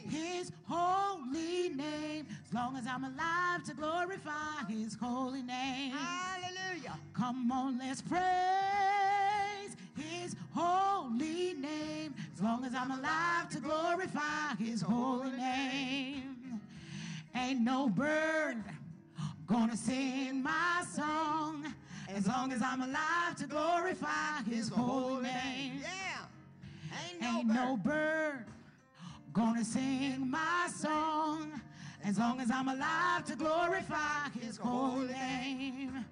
his 0.09 0.51
holy 0.67 1.69
name. 1.69 2.27
As 2.45 2.53
long 2.53 2.75
as 2.75 2.85
I'm 2.85 3.05
alive 3.05 3.63
to 3.65 3.73
glorify 3.73 4.65
his 4.67 4.95
holy 4.95 5.41
name. 5.41 5.91
Hallelujah. 5.91 6.99
Come 7.13 7.49
on, 7.53 7.79
let's 7.79 8.01
praise 8.01 9.77
his 9.97 10.35
holy 10.53 11.53
name. 11.53 12.13
As 12.35 12.41
long 12.41 12.65
as 12.65 12.75
I'm 12.75 12.91
alive 12.91 13.49
to 13.51 13.59
glorify 13.61 14.55
his 14.59 14.81
holy 14.81 15.31
name. 15.31 16.59
Ain't 17.33 17.61
no 17.61 17.87
bird 17.87 18.61
gonna 19.47 19.77
sing 19.77 20.43
my 20.43 20.83
song. 20.93 21.73
As 22.15 22.27
long 22.27 22.51
as 22.51 22.61
I'm 22.61 22.81
alive 22.81 23.35
to 23.37 23.47
glorify 23.47 24.41
his 24.49 24.69
holy 24.69 25.23
name. 25.23 25.79
Yeah. 25.81 26.25
Ain't 27.09 27.21
no, 27.21 27.37
Ain't 27.39 27.47
bird. 27.47 27.55
no 27.55 27.77
bird 27.77 28.45
gonna 29.33 29.63
sing 29.63 30.29
my 30.29 30.67
song. 30.75 31.61
As 32.03 32.17
long 32.17 32.39
as 32.41 32.49
I'm 32.51 32.67
alive 32.67 33.23
to 33.25 33.35
glorify 33.35 34.29
his 34.39 34.57
holy 34.57 35.07
name. 35.07 36.05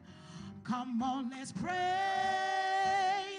Come 0.63 1.01
on, 1.01 1.29
let's 1.31 1.51
praise 1.51 1.77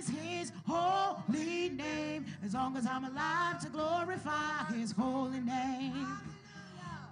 his 0.08 0.52
holy 0.66 1.68
name. 1.70 2.26
As 2.44 2.54
long 2.54 2.76
as 2.76 2.86
I'm 2.86 3.04
alive 3.04 3.60
to 3.60 3.68
glorify 3.68 4.64
his 4.74 4.92
holy 4.92 5.40
name. 5.40 6.08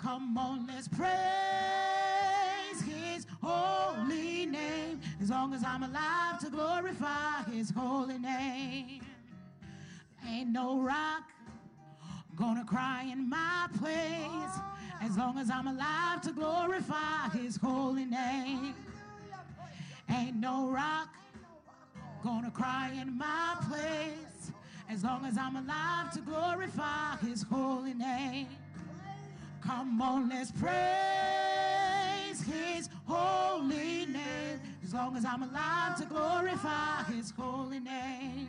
Come 0.03 0.37
on, 0.37 0.67
let's 0.67 0.89
praise 0.89 1.09
his 2.83 3.27
holy 3.43 4.47
name. 4.47 4.48
As 5.29 5.33
long 5.33 5.53
as 5.53 5.63
I'm 5.63 5.83
alive 5.83 6.39
to 6.41 6.49
glorify 6.49 7.43
his 7.53 7.69
holy 7.69 8.17
name. 8.17 9.03
Ain't 10.27 10.49
no 10.49 10.81
rock 10.81 11.25
gonna 12.35 12.65
cry 12.65 13.03
in 13.03 13.29
my 13.29 13.69
place 13.79 14.59
as 15.03 15.19
long 15.19 15.37
as 15.37 15.51
I'm 15.51 15.67
alive 15.67 16.23
to 16.23 16.33
glorify 16.33 17.29
his 17.35 17.57
holy 17.57 18.07
name. 18.07 18.75
Ain't 20.09 20.37
no 20.37 20.71
rock 20.71 21.11
gonna 22.25 22.51
cry 22.51 22.91
in 22.99 23.19
my 23.19 23.57
place 23.69 24.53
as 24.89 25.05
long 25.05 25.27
as 25.27 25.37
I'm 25.37 25.57
alive 25.57 26.11
to 26.15 26.21
glorify 26.21 27.19
his 27.19 27.43
holy 27.43 27.93
name. 27.93 28.47
Come 29.63 30.01
on, 30.01 30.31
let's 30.31 30.53
praise 30.53 30.79
his 32.45 32.89
holy 33.07 34.07
name 34.07 34.08
as 34.89 34.95
long 34.95 35.15
as 35.19 35.25
I'm 35.27 35.43
alive 35.43 35.97
to 35.97 36.07
glorify 36.07 37.03
his 37.13 37.31
holy 37.37 37.79
name. 37.79 38.49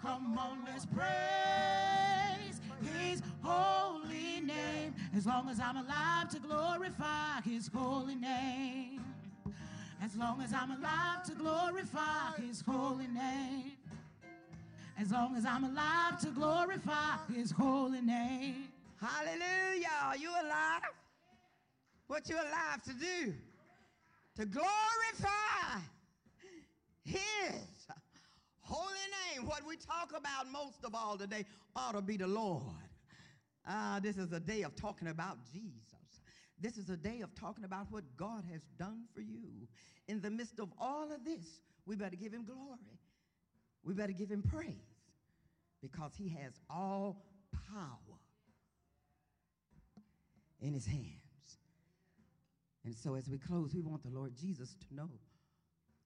Come 0.00 0.38
on, 0.38 0.60
let's 0.64 0.86
praise 0.86 2.58
his 2.98 3.20
holy 3.42 4.40
name 4.40 4.94
as 5.14 5.26
long 5.26 5.50
as 5.50 5.60
I'm 5.60 5.76
alive 5.76 6.30
to 6.30 6.38
glorify 6.38 7.42
his 7.42 7.68
holy 7.68 8.14
name. 8.14 9.04
As 10.02 10.16
long 10.16 10.40
as 10.40 10.54
I'm 10.54 10.70
alive 10.70 11.22
to 11.26 11.32
glorify 11.34 12.40
his 12.40 12.62
holy 12.66 13.08
name. 13.08 13.72
As 14.98 15.12
long 15.12 15.36
as 15.36 15.44
I'm 15.44 15.64
alive 15.64 16.18
to 16.22 16.28
glorify 16.28 17.18
his 17.34 17.50
holy 17.50 18.00
name. 18.00 18.68
Hallelujah. 18.98 19.98
Are 20.02 20.16
you 20.16 20.30
alive? 20.30 20.94
What 22.06 22.26
you 22.26 22.36
alive 22.36 22.82
to 22.84 22.94
do? 22.94 23.34
To 24.36 24.44
glorify 24.44 25.80
his 27.04 27.86
holy 28.60 28.92
name. 29.32 29.46
What 29.46 29.66
we 29.66 29.76
talk 29.76 30.10
about 30.14 30.52
most 30.52 30.84
of 30.84 30.94
all 30.94 31.16
today 31.16 31.46
ought 31.74 31.92
to 31.92 32.02
be 32.02 32.18
the 32.18 32.26
Lord. 32.26 32.62
Uh, 33.66 33.98
this 34.00 34.18
is 34.18 34.32
a 34.32 34.40
day 34.40 34.62
of 34.62 34.76
talking 34.76 35.08
about 35.08 35.38
Jesus. 35.50 35.72
This 36.60 36.76
is 36.76 36.90
a 36.90 36.96
day 36.98 37.22
of 37.22 37.34
talking 37.34 37.64
about 37.64 37.86
what 37.90 38.04
God 38.18 38.44
has 38.52 38.60
done 38.78 39.04
for 39.14 39.22
you. 39.22 39.68
In 40.06 40.20
the 40.20 40.30
midst 40.30 40.58
of 40.58 40.68
all 40.78 41.10
of 41.10 41.24
this, 41.24 41.60
we 41.86 41.96
better 41.96 42.16
give 42.16 42.32
him 42.32 42.44
glory. 42.44 43.00
We 43.84 43.94
better 43.94 44.12
give 44.12 44.30
him 44.30 44.42
praise 44.42 44.74
because 45.80 46.12
he 46.14 46.28
has 46.28 46.52
all 46.68 47.24
power 47.72 48.18
in 50.60 50.74
his 50.74 50.84
hands. 50.84 51.25
And 52.86 52.94
so 52.94 53.16
as 53.16 53.28
we 53.28 53.36
close, 53.36 53.74
we 53.74 53.82
want 53.82 54.04
the 54.04 54.14
Lord 54.14 54.30
Jesus 54.38 54.76
to 54.86 54.94
know. 54.94 55.10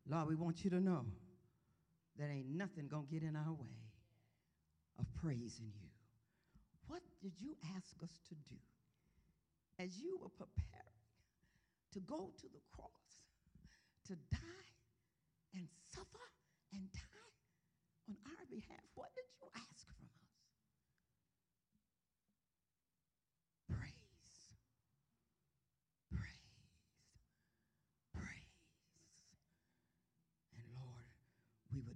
Lord, 0.09 0.28
we 0.28 0.35
want 0.35 0.64
you 0.64 0.70
to 0.70 0.81
know 0.81 1.05
that 2.18 2.31
ain't 2.31 2.49
nothing 2.49 2.89
going 2.89 3.05
to 3.05 3.12
get 3.12 3.22
in 3.22 3.37
our 3.37 3.53
way 3.53 3.76
of 4.99 5.05
praising 5.20 5.68
you. 5.76 5.93
What 6.89 7.03
did 7.20 7.33
you 7.39 7.55
ask 7.76 7.93
us 8.03 8.16
to 8.31 8.35
do 8.49 8.57
as 9.78 10.01
you 10.01 10.18
were 10.22 10.33
preparing 10.33 11.05
to 11.93 12.01
go 12.01 12.33
to 12.41 12.47
the 12.49 12.64
cross, 12.72 13.28
to 14.09 14.16
die 14.33 14.72
and 15.55 15.68
suffer 15.93 16.33
and 16.72 16.91
die 16.95 17.28
on 18.09 18.16
our 18.24 18.45
behalf? 18.49 18.89
What 18.95 19.12
did 19.14 19.28
you 19.37 19.47
ask 19.55 19.85
from 19.85 20.09
us? 20.16 20.31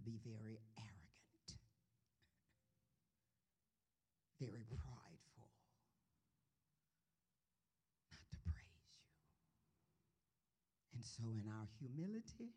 be 0.05 0.21
very 0.23 0.61
arrogant, 0.77 1.57
very 4.39 4.69
prideful, 4.69 5.49
not 8.13 8.21
to 8.29 8.37
praise 8.45 8.85
you. 10.93 10.94
And 11.05 11.13
so, 11.13 11.25
in 11.37 11.45
our 11.53 11.69
humility, 11.77 12.49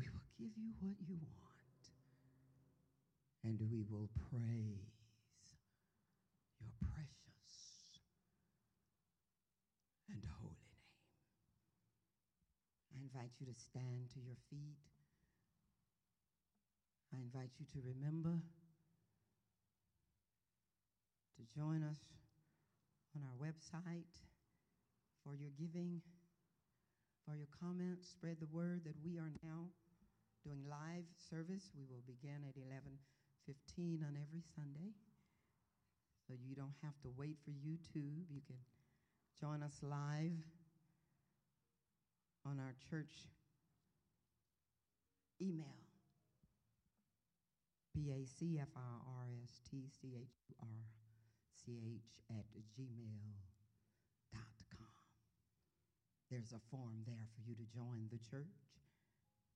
we 0.00 0.08
will 0.08 0.24
give 0.40 0.56
you 0.56 0.72
what 0.80 0.96
you 1.04 1.20
want, 1.20 1.92
and 3.44 3.60
we 3.68 3.84
will 3.84 4.08
praise 4.16 4.96
your 6.56 6.72
precious 6.80 7.52
and 10.08 10.24
holy 10.40 10.56
name. 10.56 10.96
I 12.96 13.04
invite 13.04 13.36
you 13.40 13.44
to 13.44 13.56
stand 13.60 14.08
to 14.16 14.20
your 14.24 14.40
feet. 14.48 14.80
I 17.12 17.20
invite 17.20 17.52
you 17.60 17.66
to 17.76 17.78
remember 17.84 18.40
to 21.36 21.42
join 21.54 21.84
us 21.84 22.00
on 23.16 23.22
our 23.22 23.36
website 23.36 24.12
for 25.24 25.34
your 25.34 25.50
giving, 25.58 26.00
for 27.26 27.36
your 27.36 27.48
comments. 27.60 28.08
Spread 28.08 28.38
the 28.40 28.46
word 28.46 28.82
that 28.84 28.96
we 29.04 29.18
are 29.18 29.32
now 29.42 29.68
doing 30.44 30.64
live 30.68 31.04
service. 31.30 31.70
We 31.76 31.84
will 31.84 32.02
begin 32.06 32.44
at 32.48 32.56
11:15 32.56 34.02
on 34.02 34.16
every 34.16 34.42
Sunday. 34.54 34.94
So 36.26 36.34
you 36.34 36.54
don't 36.54 36.76
have 36.82 36.98
to 37.02 37.10
wait 37.10 37.38
for 37.44 37.50
YouTube. 37.50 38.30
You 38.30 38.40
can 38.46 38.56
join 39.38 39.62
us 39.62 39.82
live 39.82 40.44
on 42.44 42.58
our 42.58 42.74
church 42.90 43.28
email. 45.40 45.76
B-A-C-F-I-R-S-T-C-H-U-R-C-H 51.66 52.12
at 52.30 52.46
gmail.com. 52.74 53.52
There's 56.30 56.52
a 56.52 56.62
form 56.70 57.04
there 57.04 57.28
for 57.36 57.42
you 57.44 57.54
to 57.54 57.66
join 57.68 58.08
the 58.08 58.18
church 58.18 58.80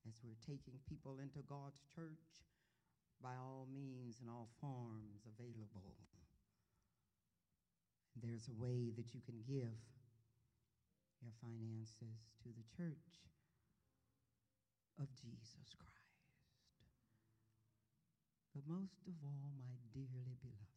as 0.07 0.21
we're 0.23 0.37
taking 0.45 0.79
people 0.87 1.17
into 1.19 1.41
God's 1.49 1.81
church 1.95 2.45
by 3.21 3.33
all 3.35 3.67
means 3.73 4.21
and 4.21 4.29
all 4.29 4.47
forms 4.61 5.25
available. 5.25 5.97
There's 8.15 8.47
a 8.47 8.55
way 8.61 8.93
that 8.95 9.13
you 9.13 9.21
can 9.25 9.41
give 9.45 9.73
your 11.21 11.33
finances 11.41 12.29
to 12.45 12.49
the 12.53 12.65
church 12.77 13.25
of 15.01 15.09
Jesus 15.17 15.73
Christ. 15.73 15.97
But 18.53 18.65
most 18.69 19.01
of 19.05 19.17
all, 19.25 19.53
my 19.65 19.77
dearly 19.93 20.37
beloved, 20.41 20.76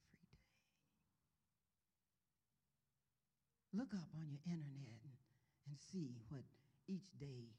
Look 3.81 3.97
up 3.97 4.13
on 4.13 4.29
your 4.29 4.45
internet 4.45 5.01
and, 5.01 5.17
and 5.65 5.73
see 5.89 6.13
what 6.29 6.45
each 6.85 7.17
day, 7.17 7.49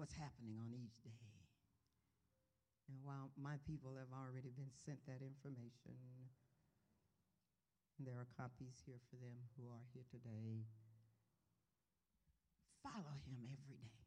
what's 0.00 0.16
happening 0.16 0.56
on 0.56 0.72
each 0.72 0.96
day. 1.04 1.20
And 2.88 2.96
while 3.04 3.28
my 3.36 3.60
people 3.68 3.92
have 4.00 4.08
already 4.08 4.48
been 4.56 4.72
sent 4.72 5.04
that 5.04 5.20
information, 5.20 6.00
there 8.00 8.16
are 8.16 8.24
copies 8.40 8.80
here 8.88 8.96
for 9.12 9.20
them 9.20 9.36
who 9.60 9.68
are 9.68 9.84
here 9.92 10.08
today. 10.08 10.64
Follow 12.80 13.12
him 13.28 13.44
every 13.52 13.76
day. 13.84 14.00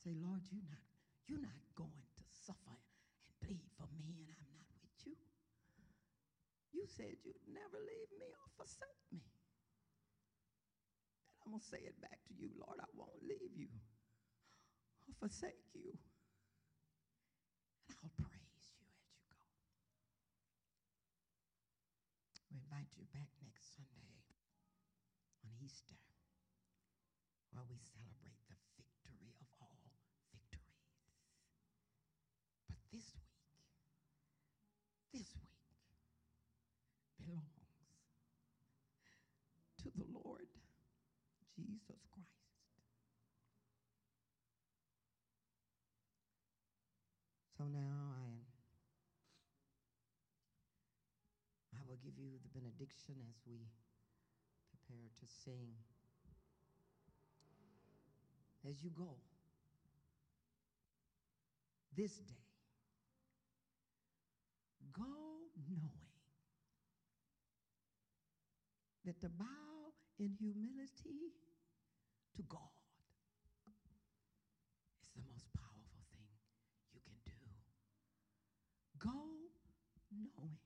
Say, 0.00 0.16
Lord, 0.16 0.48
you're 0.48 0.64
not, 0.64 0.88
you're 1.28 1.44
not 1.44 1.60
going 1.76 2.08
to 2.16 2.24
suffer 2.32 2.72
and 2.72 3.36
bleed 3.44 3.68
for 3.76 3.84
me, 4.00 4.32
and 4.32 4.40
I'm 4.40 4.56
not 4.64 4.80
with 4.80 4.96
you. 5.04 5.20
You 6.72 6.88
said 6.88 7.20
you'd 7.20 7.52
never 7.52 7.76
leave 7.84 8.08
me 8.16 8.32
or 8.32 8.48
forsake 8.56 9.04
me. 9.12 9.28
I'm 11.44 11.50
going 11.52 11.60
to 11.60 11.66
say 11.66 11.82
it 11.82 11.98
back 12.00 12.22
to 12.28 12.34
you, 12.38 12.48
Lord. 12.54 12.78
I 12.78 12.86
won't 12.94 13.18
leave 13.26 13.50
you 13.58 13.68
or 15.08 15.14
forsake 15.18 15.66
you. 15.74 15.90
And 17.90 17.98
I'll 17.98 18.14
praise 18.22 18.62
you 18.78 18.86
as 18.86 19.10
you 19.10 19.18
go. 19.26 19.36
We 22.50 22.62
invite 22.62 22.90
you 22.94 23.04
back 23.10 23.28
next 23.42 23.74
Sunday 23.74 24.22
on 25.42 25.50
Easter, 25.58 25.98
where 27.50 27.66
we 27.66 27.78
celebrate 27.82 28.38
the 28.46 28.56
victory 28.78 29.34
of 29.42 29.50
all 29.58 29.74
victories. 30.30 30.86
But 32.70 32.78
this 32.94 33.10
week, 33.18 33.42
this 35.10 35.34
week 35.34 35.58
belongs 37.18 37.66
to 39.82 39.90
the 39.98 40.06
Lord 40.14 40.46
Jesus 41.66 42.02
Christ. 42.12 42.28
So 47.56 47.64
now 47.64 48.14
I 48.18 48.42
I 51.78 51.80
will 51.88 51.98
give 52.02 52.18
you 52.18 52.38
the 52.42 52.60
benediction 52.60 53.14
as 53.28 53.36
we 53.46 53.68
prepare 54.70 55.08
to 55.20 55.26
sing. 55.26 55.74
As 58.68 58.82
you 58.82 58.90
go 58.90 59.16
this 61.96 62.18
day, 62.18 62.46
go 64.92 65.02
knowing 65.68 65.90
that 69.04 69.20
to 69.20 69.28
bow 69.28 69.92
in 70.18 70.36
humility 70.38 71.34
to 72.36 72.42
God 72.48 72.72
is 75.02 75.08
the 75.16 75.22
most 75.28 75.46
powerful 75.56 76.04
thing 76.12 76.28
you 76.94 77.00
can 77.04 77.18
do. 77.26 77.36
Go 78.98 79.50
knowing 80.12 80.58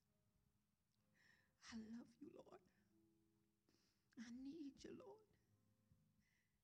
I 1.71 1.77
love 1.95 2.15
you, 2.21 2.31
Lord. 2.35 2.63
I 4.19 4.27
need 4.51 4.75
you, 4.83 4.93
Lord. 4.99 5.27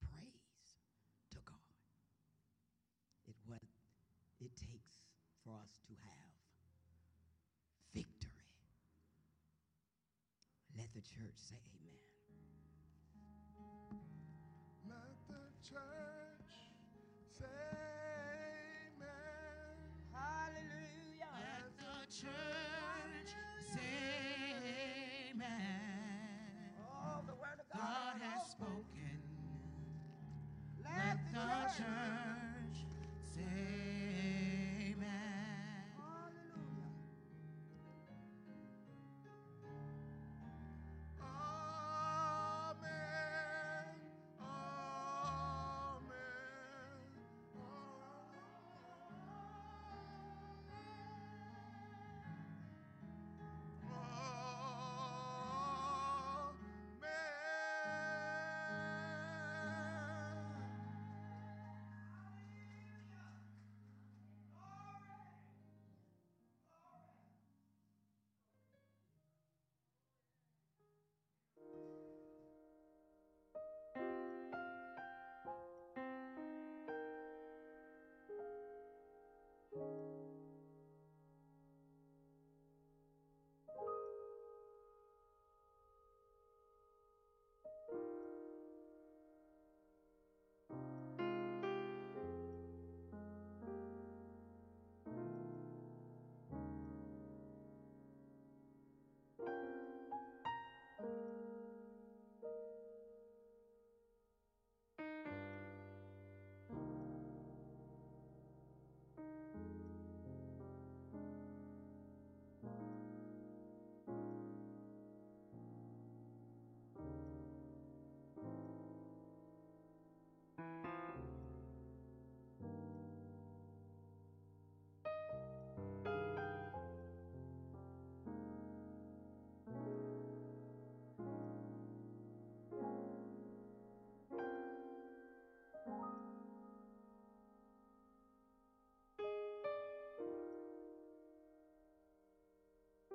Praise 0.00 0.76
to 1.32 1.38
God. 1.44 1.56
It 3.26 3.36
what 3.46 3.62
it 4.40 4.50
takes 4.56 5.04
for 5.44 5.52
us 5.54 5.80
to 5.86 5.92
have 6.04 6.32
victory. 7.94 8.30
Let 10.76 10.92
the 10.94 11.00
church 11.00 11.36
say 11.36 11.56
amen. 11.56 11.98
Let 14.88 15.16
the 15.28 15.68
church 15.68 16.07